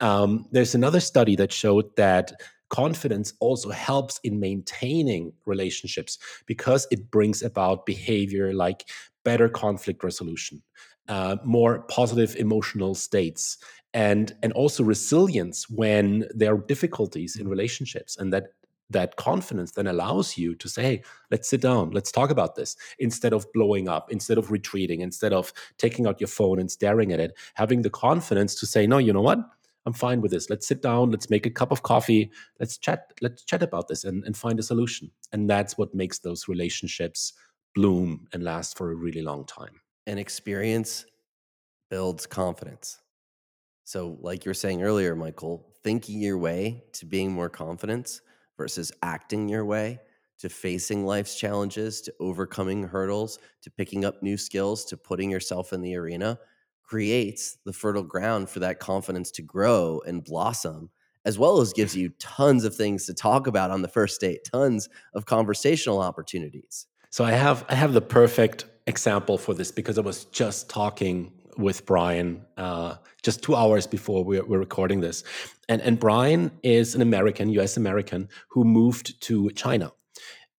[0.00, 2.32] um, there's another study that showed that
[2.68, 8.80] confidence also helps in maintaining relationships because it brings about behavior like
[9.24, 10.62] better conflict resolution
[11.08, 13.56] uh, more positive emotional states
[13.94, 18.44] and and also resilience when there are difficulties in relationships and that
[18.90, 22.76] that confidence then allows you to say, hey, let's sit down, let's talk about this,
[22.98, 27.12] instead of blowing up, instead of retreating, instead of taking out your phone and staring
[27.12, 29.38] at it, having the confidence to say, no, you know what?
[29.86, 30.50] I'm fine with this.
[30.50, 32.30] Let's sit down, let's make a cup of coffee,
[32.60, 35.10] let's chat, let's chat about this and, and find a solution.
[35.32, 37.32] And that's what makes those relationships
[37.74, 39.80] bloom and last for a really long time.
[40.06, 41.06] And experience
[41.90, 43.00] builds confidence.
[43.84, 48.20] So, like you were saying earlier, Michael, thinking your way to being more confident
[48.58, 49.98] versus acting your way
[50.38, 55.72] to facing life's challenges, to overcoming hurdles, to picking up new skills, to putting yourself
[55.72, 56.38] in the arena
[56.88, 60.88] creates the fertile ground for that confidence to grow and blossom,
[61.26, 64.40] as well as gives you tons of things to talk about on the first date,
[64.50, 66.86] tons of conversational opportunities.
[67.10, 71.30] So I have I have the perfect example for this because I was just talking
[71.58, 75.24] with Brian uh, just two hours before we're, we're, recording this,
[75.68, 77.76] and and Brian is an American, U.S.
[77.76, 79.92] American who moved to China,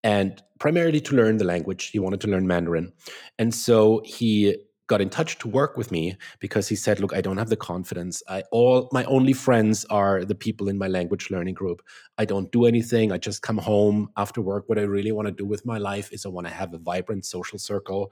[0.04, 1.88] and primarily to learn the language.
[1.88, 2.92] He wanted to learn Mandarin,
[3.40, 7.22] and so he got in touch to work with me because he said, "Look, I
[7.22, 8.22] don't have the confidence.
[8.28, 11.82] I all my only friends are the people in my language learning group.
[12.18, 13.12] I don't do anything.
[13.12, 14.68] I just come home after work.
[14.68, 16.78] What I really want to do with my life is I want to have a
[16.78, 18.12] vibrant social circle.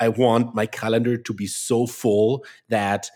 [0.00, 3.08] I want my calendar to be so full that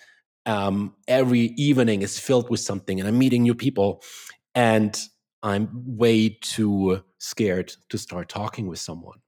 [0.46, 4.02] um, every evening is filled with something, and I'm meeting new people,
[4.54, 4.98] and
[5.42, 9.18] I'm way too scared to start talking with someone."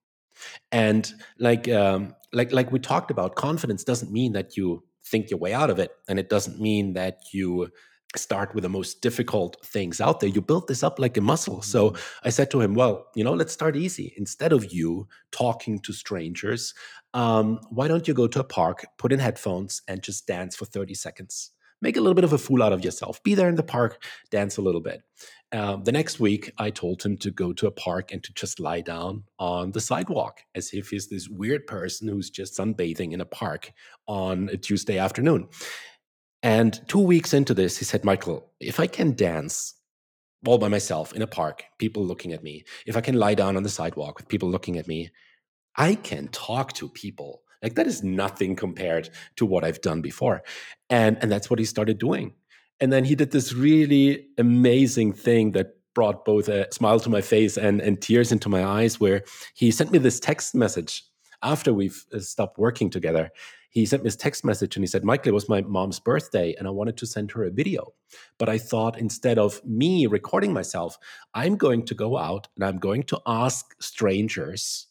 [0.73, 5.39] And like um, like like we talked about, confidence doesn't mean that you think your
[5.39, 7.69] way out of it, and it doesn't mean that you
[8.17, 10.29] start with the most difficult things out there.
[10.29, 11.63] You build this up like a muscle.
[11.63, 12.27] So mm-hmm.
[12.27, 14.15] I said to him, "Well, you know, let's start easy.
[14.17, 16.75] Instead of you talking to strangers,
[17.15, 20.65] um, why don't you go to a park, put in headphones, and just dance for
[20.65, 21.53] thirty seconds?"
[21.83, 23.23] Make a little bit of a fool out of yourself.
[23.23, 25.03] Be there in the park, dance a little bit.
[25.53, 28.61] Um, the next week, I told him to go to a park and to just
[28.61, 33.21] lie down on the sidewalk as if he's this weird person who's just sunbathing in
[33.23, 33.73] a park
[34.07, 35.49] on a Tuesday afternoon.
[36.43, 39.75] And two weeks into this, he said, Michael, if I can dance
[40.47, 43.57] all by myself in a park, people looking at me, if I can lie down
[43.57, 45.11] on the sidewalk with people looking at me,
[45.77, 47.43] I can talk to people.
[47.63, 50.43] Like that is nothing compared to what I've done before.
[50.89, 52.33] And, and that's what he started doing.
[52.81, 57.21] And then he did this really amazing thing that brought both a smile to my
[57.21, 59.23] face and, and tears into my eyes, where
[59.55, 61.05] he sent me this text message
[61.43, 63.31] after we've uh, stopped working together.
[63.71, 66.55] He sent me this text message and he said, Michael, it was my mom's birthday
[66.59, 67.95] and I wanted to send her a video.
[68.37, 70.99] But I thought instead of me recording myself,
[71.35, 74.89] I'm going to go out and I'm going to ask strangers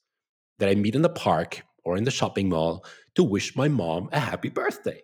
[0.60, 4.10] that I meet in the park or in the shopping mall to wish my mom
[4.14, 5.02] a happy birthday.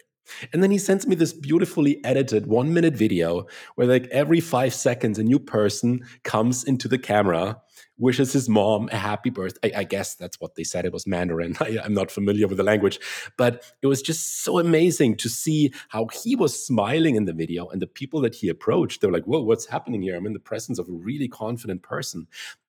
[0.52, 4.74] And then he sends me this beautifully edited one minute video where, like, every five
[4.74, 7.62] seconds, a new person comes into the camera,
[7.98, 9.74] wishes his mom a happy birthday.
[9.74, 10.86] I, I guess that's what they said.
[10.86, 11.56] It was Mandarin.
[11.60, 13.00] I, I'm not familiar with the language,
[13.38, 17.68] but it was just so amazing to see how he was smiling in the video
[17.68, 19.02] and the people that he approached.
[19.02, 20.16] They were like, Whoa, what's happening here?
[20.16, 22.28] I'm in the presence of a really confident person.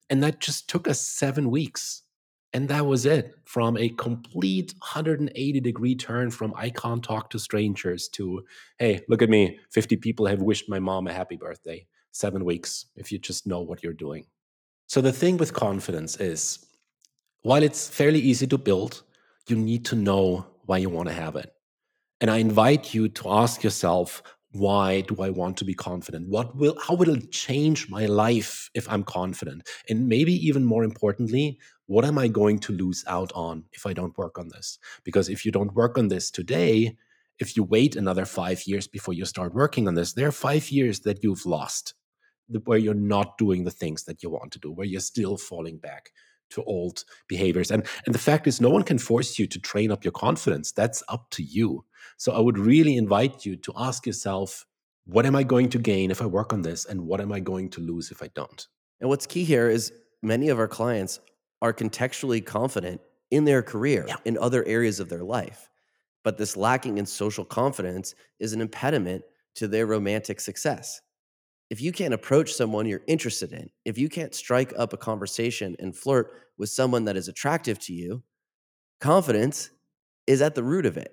[0.08, 2.02] And that just took us seven weeks
[2.56, 7.38] and that was it from a complete 180 degree turn from I can't talk to
[7.38, 8.46] strangers to,
[8.78, 9.58] hey, look at me.
[9.72, 11.86] 50 people have wished my mom a happy birthday.
[12.12, 14.24] Seven weeks, if you just know what you're doing.
[14.86, 16.64] So the thing with confidence is
[17.42, 19.02] while it's fairly easy to build,
[19.48, 21.52] you need to know why you want to have it.
[22.22, 24.22] And I invite you to ask yourself,
[24.58, 26.28] why do I want to be confident?
[26.28, 29.68] What will how will it change my life if I'm confident?
[29.88, 33.92] And maybe even more importantly, what am I going to lose out on if I
[33.92, 34.78] don't work on this?
[35.04, 36.96] Because if you don't work on this today,
[37.38, 40.70] if you wait another five years before you start working on this, there are five
[40.70, 41.94] years that you've lost
[42.64, 45.78] where you're not doing the things that you want to do, where you're still falling
[45.78, 46.10] back
[46.50, 47.70] to old behaviors.
[47.70, 50.72] And, and the fact is, no one can force you to train up your confidence.
[50.72, 51.84] That's up to you.
[52.16, 54.66] So I would really invite you to ask yourself,
[55.04, 56.84] what am I going to gain if I work on this?
[56.84, 58.66] And what am I going to lose if I don't?
[59.00, 59.92] And what's key here is
[60.22, 61.20] many of our clients
[61.62, 64.16] are contextually confident in their career, yeah.
[64.24, 65.68] in other areas of their life.
[66.24, 69.22] But this lacking in social confidence is an impediment
[69.56, 71.00] to their romantic success.
[71.68, 75.74] If you can't approach someone you're interested in, if you can't strike up a conversation
[75.78, 78.22] and flirt with someone that is attractive to you,
[79.00, 79.70] confidence
[80.26, 81.12] is at the root of it.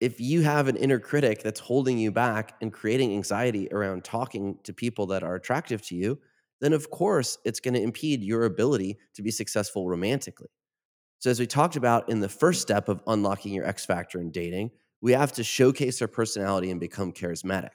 [0.00, 4.58] If you have an inner critic that's holding you back and creating anxiety around talking
[4.64, 6.18] to people that are attractive to you,
[6.60, 10.48] then of course it's going to impede your ability to be successful romantically.
[11.18, 14.30] So, as we talked about in the first step of unlocking your X factor in
[14.30, 14.70] dating,
[15.00, 17.70] we have to showcase our personality and become charismatic.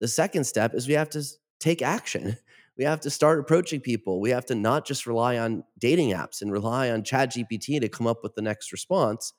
[0.00, 1.24] The second step is we have to
[1.64, 2.36] take action.
[2.76, 4.20] We have to start approaching people.
[4.20, 8.06] We have to not just rely on dating apps and rely on ChatGPT to come
[8.06, 9.32] up with the next response.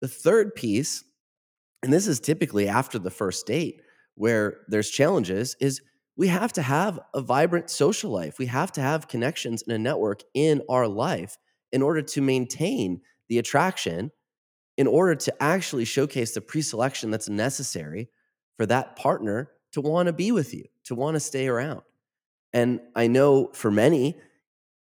[0.00, 1.04] The third piece,
[1.82, 3.82] and this is typically after the first date
[4.14, 5.82] where there's challenges, is
[6.16, 8.38] we have to have a vibrant social life.
[8.38, 11.38] We have to have connections and a network in our life
[11.72, 14.10] in order to maintain the attraction,
[14.76, 18.08] in order to actually showcase the pre selection that's necessary
[18.56, 21.82] for that partner to want to be with you, to want to stay around.
[22.52, 24.16] And I know for many,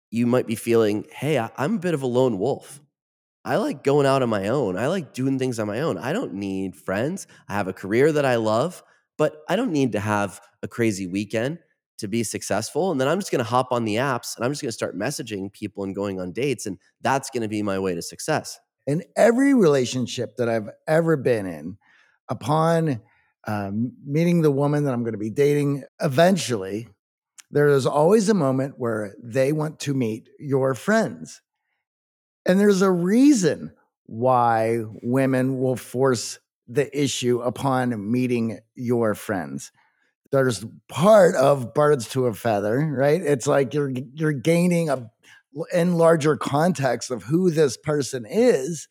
[0.10, 2.82] you might be feeling, hey, I, am a bit of a lone wolf.
[3.44, 4.78] I like going out on my own.
[4.78, 5.98] I like doing things on my own.
[5.98, 7.28] I don't need friends.
[7.48, 8.84] I have a career that I love,
[9.18, 11.60] but I don't need to have a crazy weekend
[11.98, 12.92] to be successful.
[12.92, 14.74] And then I'm just going to hop on the apps and I'm just going to
[14.74, 16.66] start messaging people and going on dates.
[16.66, 18.60] And that's going to be my way to success.
[18.86, 21.78] In every relationship that I've ever been in,
[22.30, 23.02] upon
[23.48, 26.88] um, meeting the woman that I'm going to be dating eventually,
[27.50, 31.42] there is always a moment where they want to meet your friends.
[32.46, 33.74] And there's a reason
[34.06, 39.72] why women will force the issue upon meeting your friends.
[40.32, 43.22] There's part of birds to a feather, right?
[43.22, 45.12] It's like you're you're gaining a
[45.74, 48.88] in larger context of who this person is,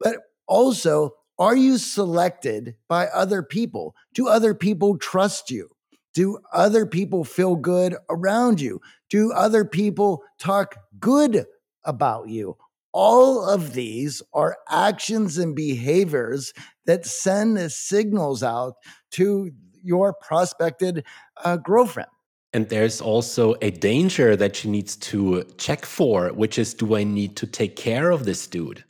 [0.00, 0.16] but
[0.48, 3.94] also are you selected by other people?
[4.14, 5.70] Do other people trust you?
[6.14, 8.80] Do other people feel good around you?
[9.10, 11.46] Do other people talk good
[11.84, 12.56] about you?
[12.92, 16.52] All of these are actions and behaviors
[16.86, 18.74] that send the signals out
[19.12, 19.50] to
[19.82, 21.04] your prospected
[21.44, 22.08] uh, girlfriend.
[22.52, 27.02] And there's also a danger that she needs to check for, which is do I
[27.02, 28.84] need to take care of this dude?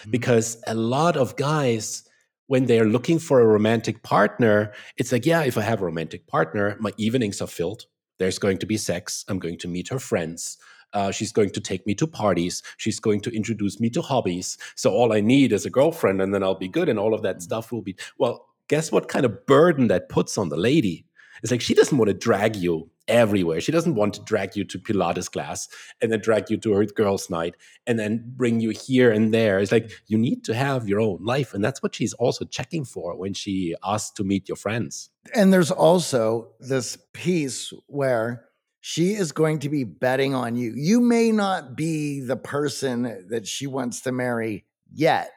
[0.00, 0.10] Mm-hmm.
[0.10, 2.04] Because a lot of guys,
[2.46, 6.26] when they're looking for a romantic partner, it's like, yeah, if I have a romantic
[6.26, 7.86] partner, my evenings are filled.
[8.18, 9.24] There's going to be sex.
[9.28, 10.58] I'm going to meet her friends.
[10.92, 12.62] Uh, she's going to take me to parties.
[12.78, 14.56] She's going to introduce me to hobbies.
[14.76, 17.22] So all I need is a girlfriend, and then I'll be good, and all of
[17.22, 17.42] that mm-hmm.
[17.42, 17.96] stuff will be.
[18.18, 21.04] Well, guess what kind of burden that puts on the lady?
[21.46, 23.60] It's like she doesn't want to drag you everywhere.
[23.60, 25.68] She doesn't want to drag you to Pilates class
[26.02, 27.54] and then drag you to her girls' night
[27.86, 29.60] and then bring you here and there.
[29.60, 31.54] It's like you need to have your own life.
[31.54, 35.10] And that's what she's also checking for when she asks to meet your friends.
[35.36, 38.46] And there's also this piece where
[38.80, 40.72] she is going to be betting on you.
[40.74, 45.30] You may not be the person that she wants to marry yet,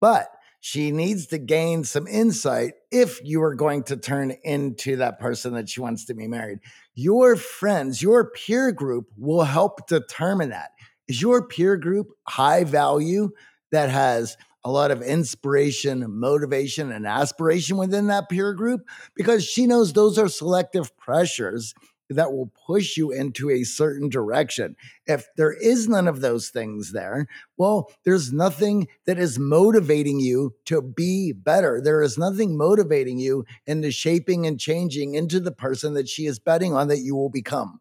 [0.00, 0.30] but
[0.60, 5.54] she needs to gain some insight if you are going to turn into that person
[5.54, 6.58] that she wants to be married.
[6.94, 10.70] Your friends, your peer group will help determine that.
[11.06, 13.30] Is your peer group high value
[13.70, 18.82] that has a lot of inspiration, motivation, and aspiration within that peer group?
[19.14, 21.72] Because she knows those are selective pressures
[22.10, 24.76] that will push you into a certain direction.
[25.06, 30.54] If there is none of those things there, well, there's nothing that is motivating you
[30.66, 31.80] to be better.
[31.82, 36.38] There is nothing motivating you into shaping and changing into the person that she is
[36.38, 37.80] betting on that you will become.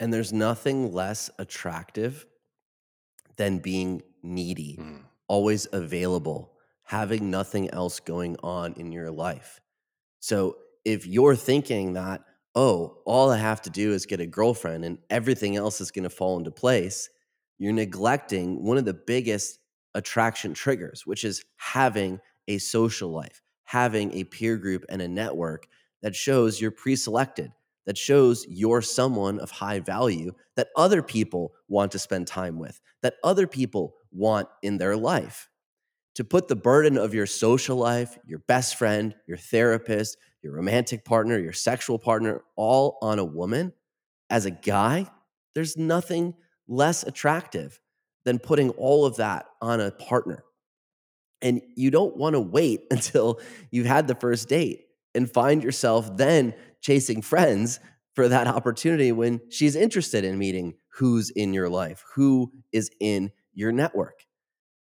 [0.00, 2.26] And there's nothing less attractive
[3.36, 5.00] than being needy, mm.
[5.26, 6.52] always available,
[6.84, 9.60] having nothing else going on in your life.
[10.20, 12.22] So if you're thinking that,
[12.54, 16.04] oh, all I have to do is get a girlfriend and everything else is going
[16.04, 17.08] to fall into place,
[17.58, 19.58] you're neglecting one of the biggest
[19.94, 25.66] attraction triggers, which is having a social life, having a peer group and a network
[26.02, 27.52] that shows you're pre selected,
[27.86, 32.80] that shows you're someone of high value that other people want to spend time with,
[33.02, 35.48] that other people want in their life.
[36.14, 41.04] To put the burden of your social life, your best friend, your therapist, your romantic
[41.04, 43.72] partner, your sexual partner, all on a woman,
[44.30, 45.06] as a guy,
[45.54, 46.34] there's nothing
[46.66, 47.80] less attractive
[48.24, 50.44] than putting all of that on a partner.
[51.40, 56.16] And you don't want to wait until you've had the first date and find yourself
[56.16, 57.80] then chasing friends
[58.14, 63.30] for that opportunity when she's interested in meeting who's in your life, who is in
[63.54, 64.24] your network.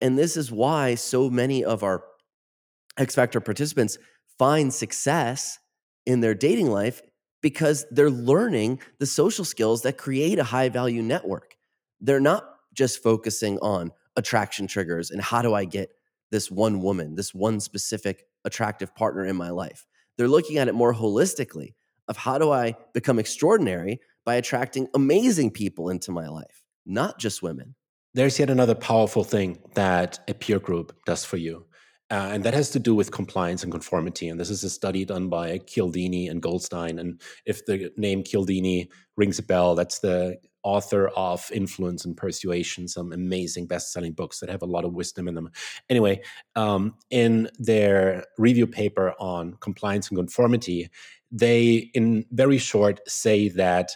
[0.01, 2.05] And this is why so many of our
[2.99, 3.99] X Factor participants
[4.39, 5.59] find success
[6.07, 7.03] in their dating life
[7.41, 11.57] because they're learning the social skills that create a high value network.
[12.01, 15.91] They're not just focusing on attraction triggers and how do I get
[16.31, 19.87] this one woman, this one specific attractive partner in my life.
[20.17, 21.75] They're looking at it more holistically
[22.09, 27.43] of how do I become extraordinary by attracting amazing people into my life, not just
[27.43, 27.75] women.
[28.15, 31.67] There's yet another powerful thing that a peer group does for you.
[32.15, 34.29] Uh, and that has to do with compliance and conformity.
[34.29, 37.01] And this is a study done by Cialdini and Goldstein.
[37.01, 42.87] And if the name Cialdini rings a bell, that's the author of Influence and Persuasion,
[42.87, 45.51] some amazing best selling books that have a lot of wisdom in them.
[45.91, 46.23] Anyway,
[46.55, 50.89] um, in their review paper on compliance and conformity,
[51.33, 53.91] they, in very short, say that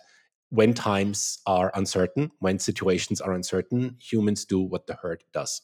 [0.51, 5.63] when times are uncertain, when situations are uncertain, humans do what the herd does.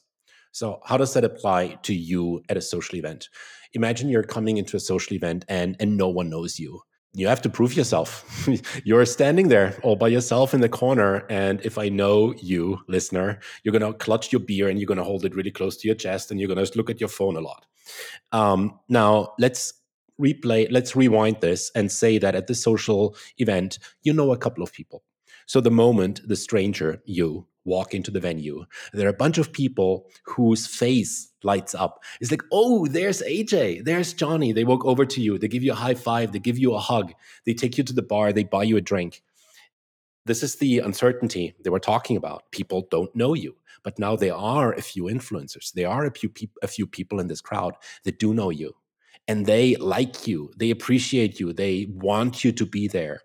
[0.55, 3.29] So, how does that apply to you at a social event?
[3.73, 6.81] Imagine you're coming into a social event and, and no one knows you.
[7.13, 8.49] You have to prove yourself.
[8.85, 11.27] you're standing there all by yourself in the corner.
[11.29, 14.99] And if I know you, listener, you're going to clutch your beer and you're going
[14.99, 17.01] to hold it really close to your chest and you're going to just look at
[17.01, 17.67] your phone a lot.
[18.31, 19.75] Um, now, let's
[20.21, 24.63] replay, let's rewind this and say that at the social event, you know a couple
[24.63, 25.03] of people.
[25.47, 29.53] So the moment the stranger, you, walk into the venue, there are a bunch of
[29.53, 32.03] people whose face lights up.
[32.21, 34.53] It's like, oh, there's AJ, there's Johnny.
[34.53, 36.79] They walk over to you, they give you a high five, they give you a
[36.79, 37.13] hug,
[37.47, 39.23] they take you to the bar, they buy you a drink.
[40.27, 42.51] This is the uncertainty they were talking about.
[42.51, 45.73] People don't know you, but now there are a few influencers.
[45.73, 48.75] There are a few, pe- a few people in this crowd that do know you
[49.27, 53.21] and they like you, they appreciate you, they want you to be there.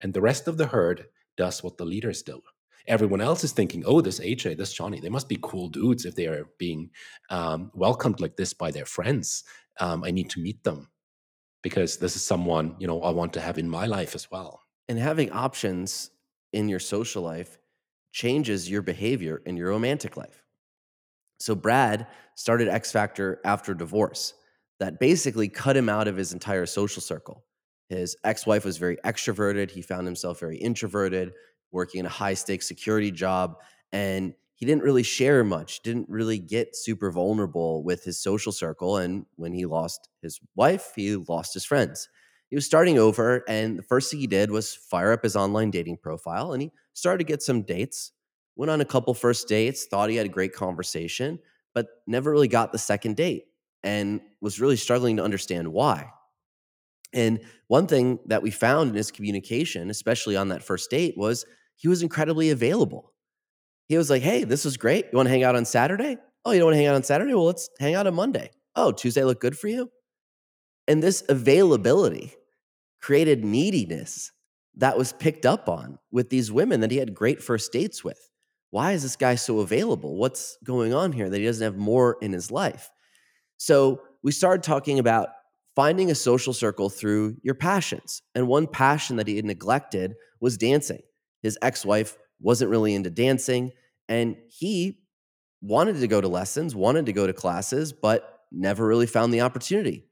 [0.00, 2.42] And the rest of the herd does what the leaders do.
[2.88, 6.14] Everyone else is thinking, oh, this AJ, this Johnny, they must be cool dudes if
[6.14, 6.90] they are being
[7.30, 9.44] um, welcomed like this by their friends.
[9.78, 10.88] Um, I need to meet them
[11.62, 14.62] because this is someone, you know, I want to have in my life as well.
[14.88, 16.10] And having options
[16.52, 17.58] in your social life
[18.12, 20.42] changes your behavior in your romantic life.
[21.40, 24.34] So Brad started X Factor after divorce
[24.80, 27.44] that basically cut him out of his entire social circle.
[27.88, 29.70] His ex wife was very extroverted.
[29.70, 31.32] He found himself very introverted,
[31.72, 33.56] working in a high stakes security job.
[33.92, 38.96] And he didn't really share much, didn't really get super vulnerable with his social circle.
[38.96, 42.08] And when he lost his wife, he lost his friends.
[42.50, 45.70] He was starting over, and the first thing he did was fire up his online
[45.70, 48.12] dating profile and he started to get some dates.
[48.56, 51.38] Went on a couple first dates, thought he had a great conversation,
[51.74, 53.44] but never really got the second date
[53.84, 56.10] and was really struggling to understand why.
[57.12, 61.44] And one thing that we found in his communication, especially on that first date, was
[61.76, 63.12] he was incredibly available.
[63.88, 65.06] He was like, Hey, this was great.
[65.10, 66.18] You want to hang out on Saturday?
[66.44, 67.34] Oh, you don't want to hang out on Saturday?
[67.34, 68.50] Well, let's hang out on Monday.
[68.76, 69.90] Oh, Tuesday look good for you?
[70.86, 72.34] And this availability
[73.00, 74.32] created neediness
[74.76, 78.18] that was picked up on with these women that he had great first dates with.
[78.70, 80.16] Why is this guy so available?
[80.16, 82.90] What's going on here that he doesn't have more in his life?
[83.56, 85.30] So we started talking about
[85.78, 88.20] finding a social circle through your passions.
[88.34, 91.02] And one passion that he had neglected was dancing.
[91.40, 93.70] His ex wife wasn't really into dancing,
[94.08, 94.98] and he
[95.60, 99.42] wanted to go to lessons, wanted to go to classes, but never really found the
[99.42, 100.04] opportunity.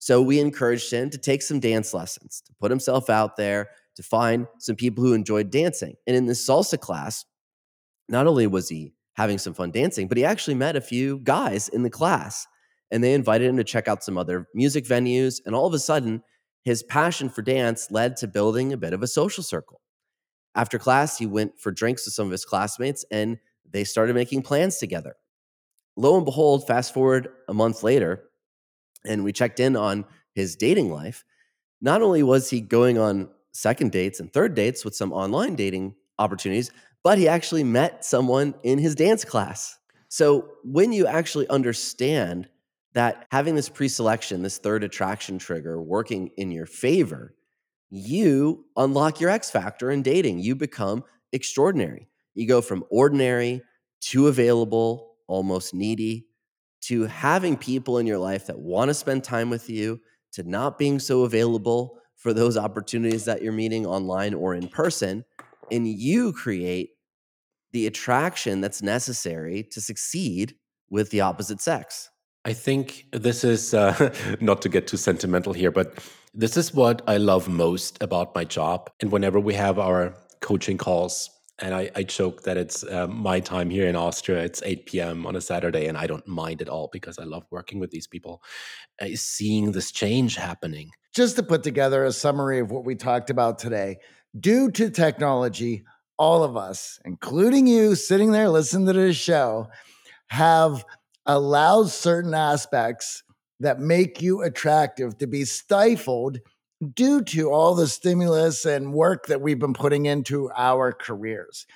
[0.00, 4.02] So we encouraged him to take some dance lessons, to put himself out there, to
[4.02, 5.94] find some people who enjoyed dancing.
[6.06, 7.24] And in this salsa class,
[8.06, 11.68] not only was he having some fun dancing, but he actually met a few guys
[11.68, 12.46] in the class
[12.90, 15.40] and they invited him to check out some other music venues.
[15.44, 16.22] And all of a sudden,
[16.64, 19.80] his passion for dance led to building a bit of a social circle.
[20.54, 23.38] After class, he went for drinks with some of his classmates and
[23.70, 25.16] they started making plans together.
[25.96, 28.24] Lo and behold, fast forward a month later,
[29.04, 31.24] and we checked in on his dating life.
[31.80, 35.94] Not only was he going on second dates and third dates with some online dating
[36.18, 36.70] opportunities,
[37.02, 39.78] but he actually met someone in his dance class.
[40.08, 42.48] So when you actually understand
[42.96, 47.34] that having this pre-selection, this third attraction trigger working in your favor,
[47.90, 50.38] you unlock your X factor in dating.
[50.38, 52.08] You become extraordinary.
[52.34, 53.60] You go from ordinary
[54.04, 56.26] to available, almost needy,
[56.84, 60.00] to having people in your life that want to spend time with you,
[60.32, 65.22] to not being so available for those opportunities that you're meeting online or in person.
[65.70, 66.92] And you create
[67.72, 70.54] the attraction that's necessary to succeed
[70.88, 72.08] with the opposite sex.
[72.46, 75.98] I think this is uh, not to get too sentimental here, but
[76.32, 78.88] this is what I love most about my job.
[79.00, 81.28] And whenever we have our coaching calls,
[81.58, 85.26] and I, I joke that it's uh, my time here in Austria, it's 8 p.m.
[85.26, 88.06] on a Saturday, and I don't mind at all because I love working with these
[88.06, 88.44] people,
[89.02, 90.90] uh, seeing this change happening.
[91.16, 93.96] Just to put together a summary of what we talked about today,
[94.38, 95.84] due to technology,
[96.16, 99.66] all of us, including you sitting there listening to this show,
[100.28, 100.84] have
[101.26, 103.22] allows certain aspects
[103.60, 106.38] that make you attractive to be stifled
[106.94, 111.66] due to all the stimulus and work that we've been putting into our careers.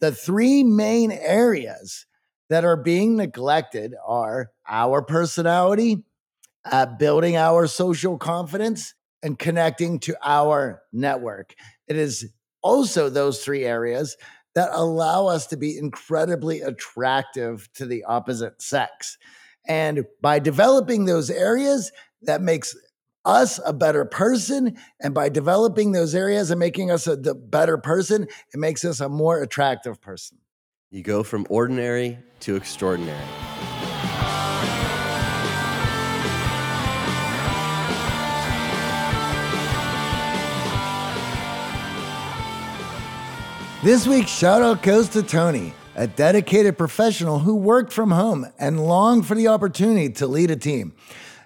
[0.00, 2.06] The three main areas
[2.50, 6.04] that are being neglected are our personality,
[6.70, 11.54] uh, building our social confidence, and connecting to our network.
[11.88, 12.30] It is
[12.62, 14.16] also those three areas
[14.54, 19.18] that allow us to be incredibly attractive to the opposite sex.
[19.66, 21.92] And by developing those areas,
[22.22, 22.74] that makes
[23.24, 24.76] us a better person.
[25.00, 29.08] And by developing those areas and making us a better person, it makes us a
[29.08, 30.38] more attractive person.
[30.90, 33.24] You go from ordinary to extraordinary.
[43.82, 48.86] This week's shout out goes to Tony, a dedicated professional who worked from home and
[48.86, 50.92] longed for the opportunity to lead a team.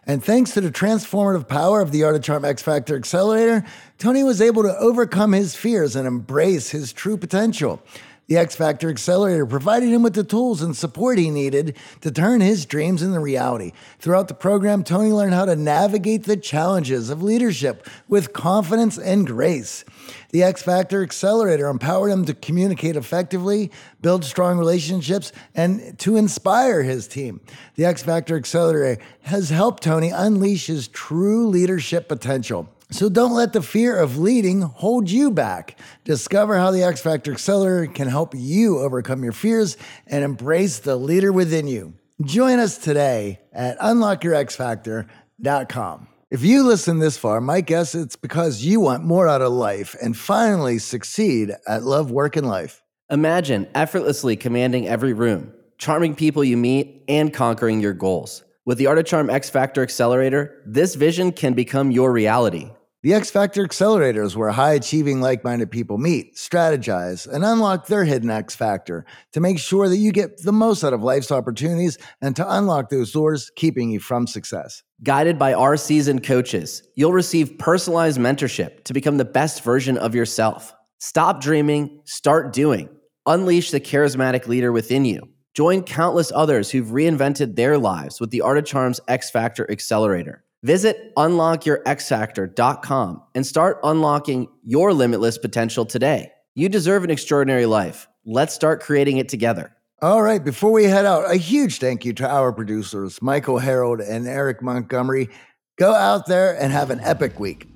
[0.04, 3.64] And thanks to the transformative power of the Art of Charm X Factor Accelerator,
[3.98, 7.80] Tony was able to overcome his fears and embrace his true potential.
[8.26, 12.40] The X Factor Accelerator provided him with the tools and support he needed to turn
[12.40, 13.72] his dreams into reality.
[13.98, 19.26] Throughout the program, Tony learned how to navigate the challenges of leadership with confidence and
[19.26, 19.84] grace.
[20.30, 23.70] The X Factor Accelerator empowered him to communicate effectively,
[24.00, 27.42] build strong relationships, and to inspire his team.
[27.74, 32.70] The X Factor Accelerator has helped Tony unleash his true leadership potential.
[32.94, 35.76] So don't let the fear of leading hold you back.
[36.04, 39.76] Discover how the X Factor Accelerator can help you overcome your fears
[40.06, 41.94] and embrace the leader within you.
[42.22, 46.06] Join us today at unlockyourxfactor.com.
[46.30, 49.96] If you listen this far, my guess it's because you want more out of life
[50.00, 52.80] and finally succeed at love, work, and life.
[53.10, 58.44] Imagine effortlessly commanding every room, charming people you meet, and conquering your goals.
[58.64, 62.70] With the Art of Charm X Factor Accelerator, this vision can become your reality.
[63.04, 67.86] The X Factor Accelerator is where high achieving, like minded people meet, strategize, and unlock
[67.86, 71.30] their hidden X Factor to make sure that you get the most out of life's
[71.30, 74.82] opportunities and to unlock those doors keeping you from success.
[75.02, 80.14] Guided by our seasoned coaches, you'll receive personalized mentorship to become the best version of
[80.14, 80.72] yourself.
[80.96, 82.88] Stop dreaming, start doing.
[83.26, 85.28] Unleash the charismatic leader within you.
[85.52, 90.43] Join countless others who've reinvented their lives with the Art of Charm's X Factor Accelerator.
[90.64, 96.32] Visit unlockyourxfactor.com and start unlocking your limitless potential today.
[96.54, 98.08] You deserve an extraordinary life.
[98.24, 99.76] Let's start creating it together.
[100.00, 104.02] All right, before we head out, a huge thank you to our producers, Michael Herold
[104.08, 105.28] and Eric Montgomery.
[105.76, 107.68] Go out there and have an epic week.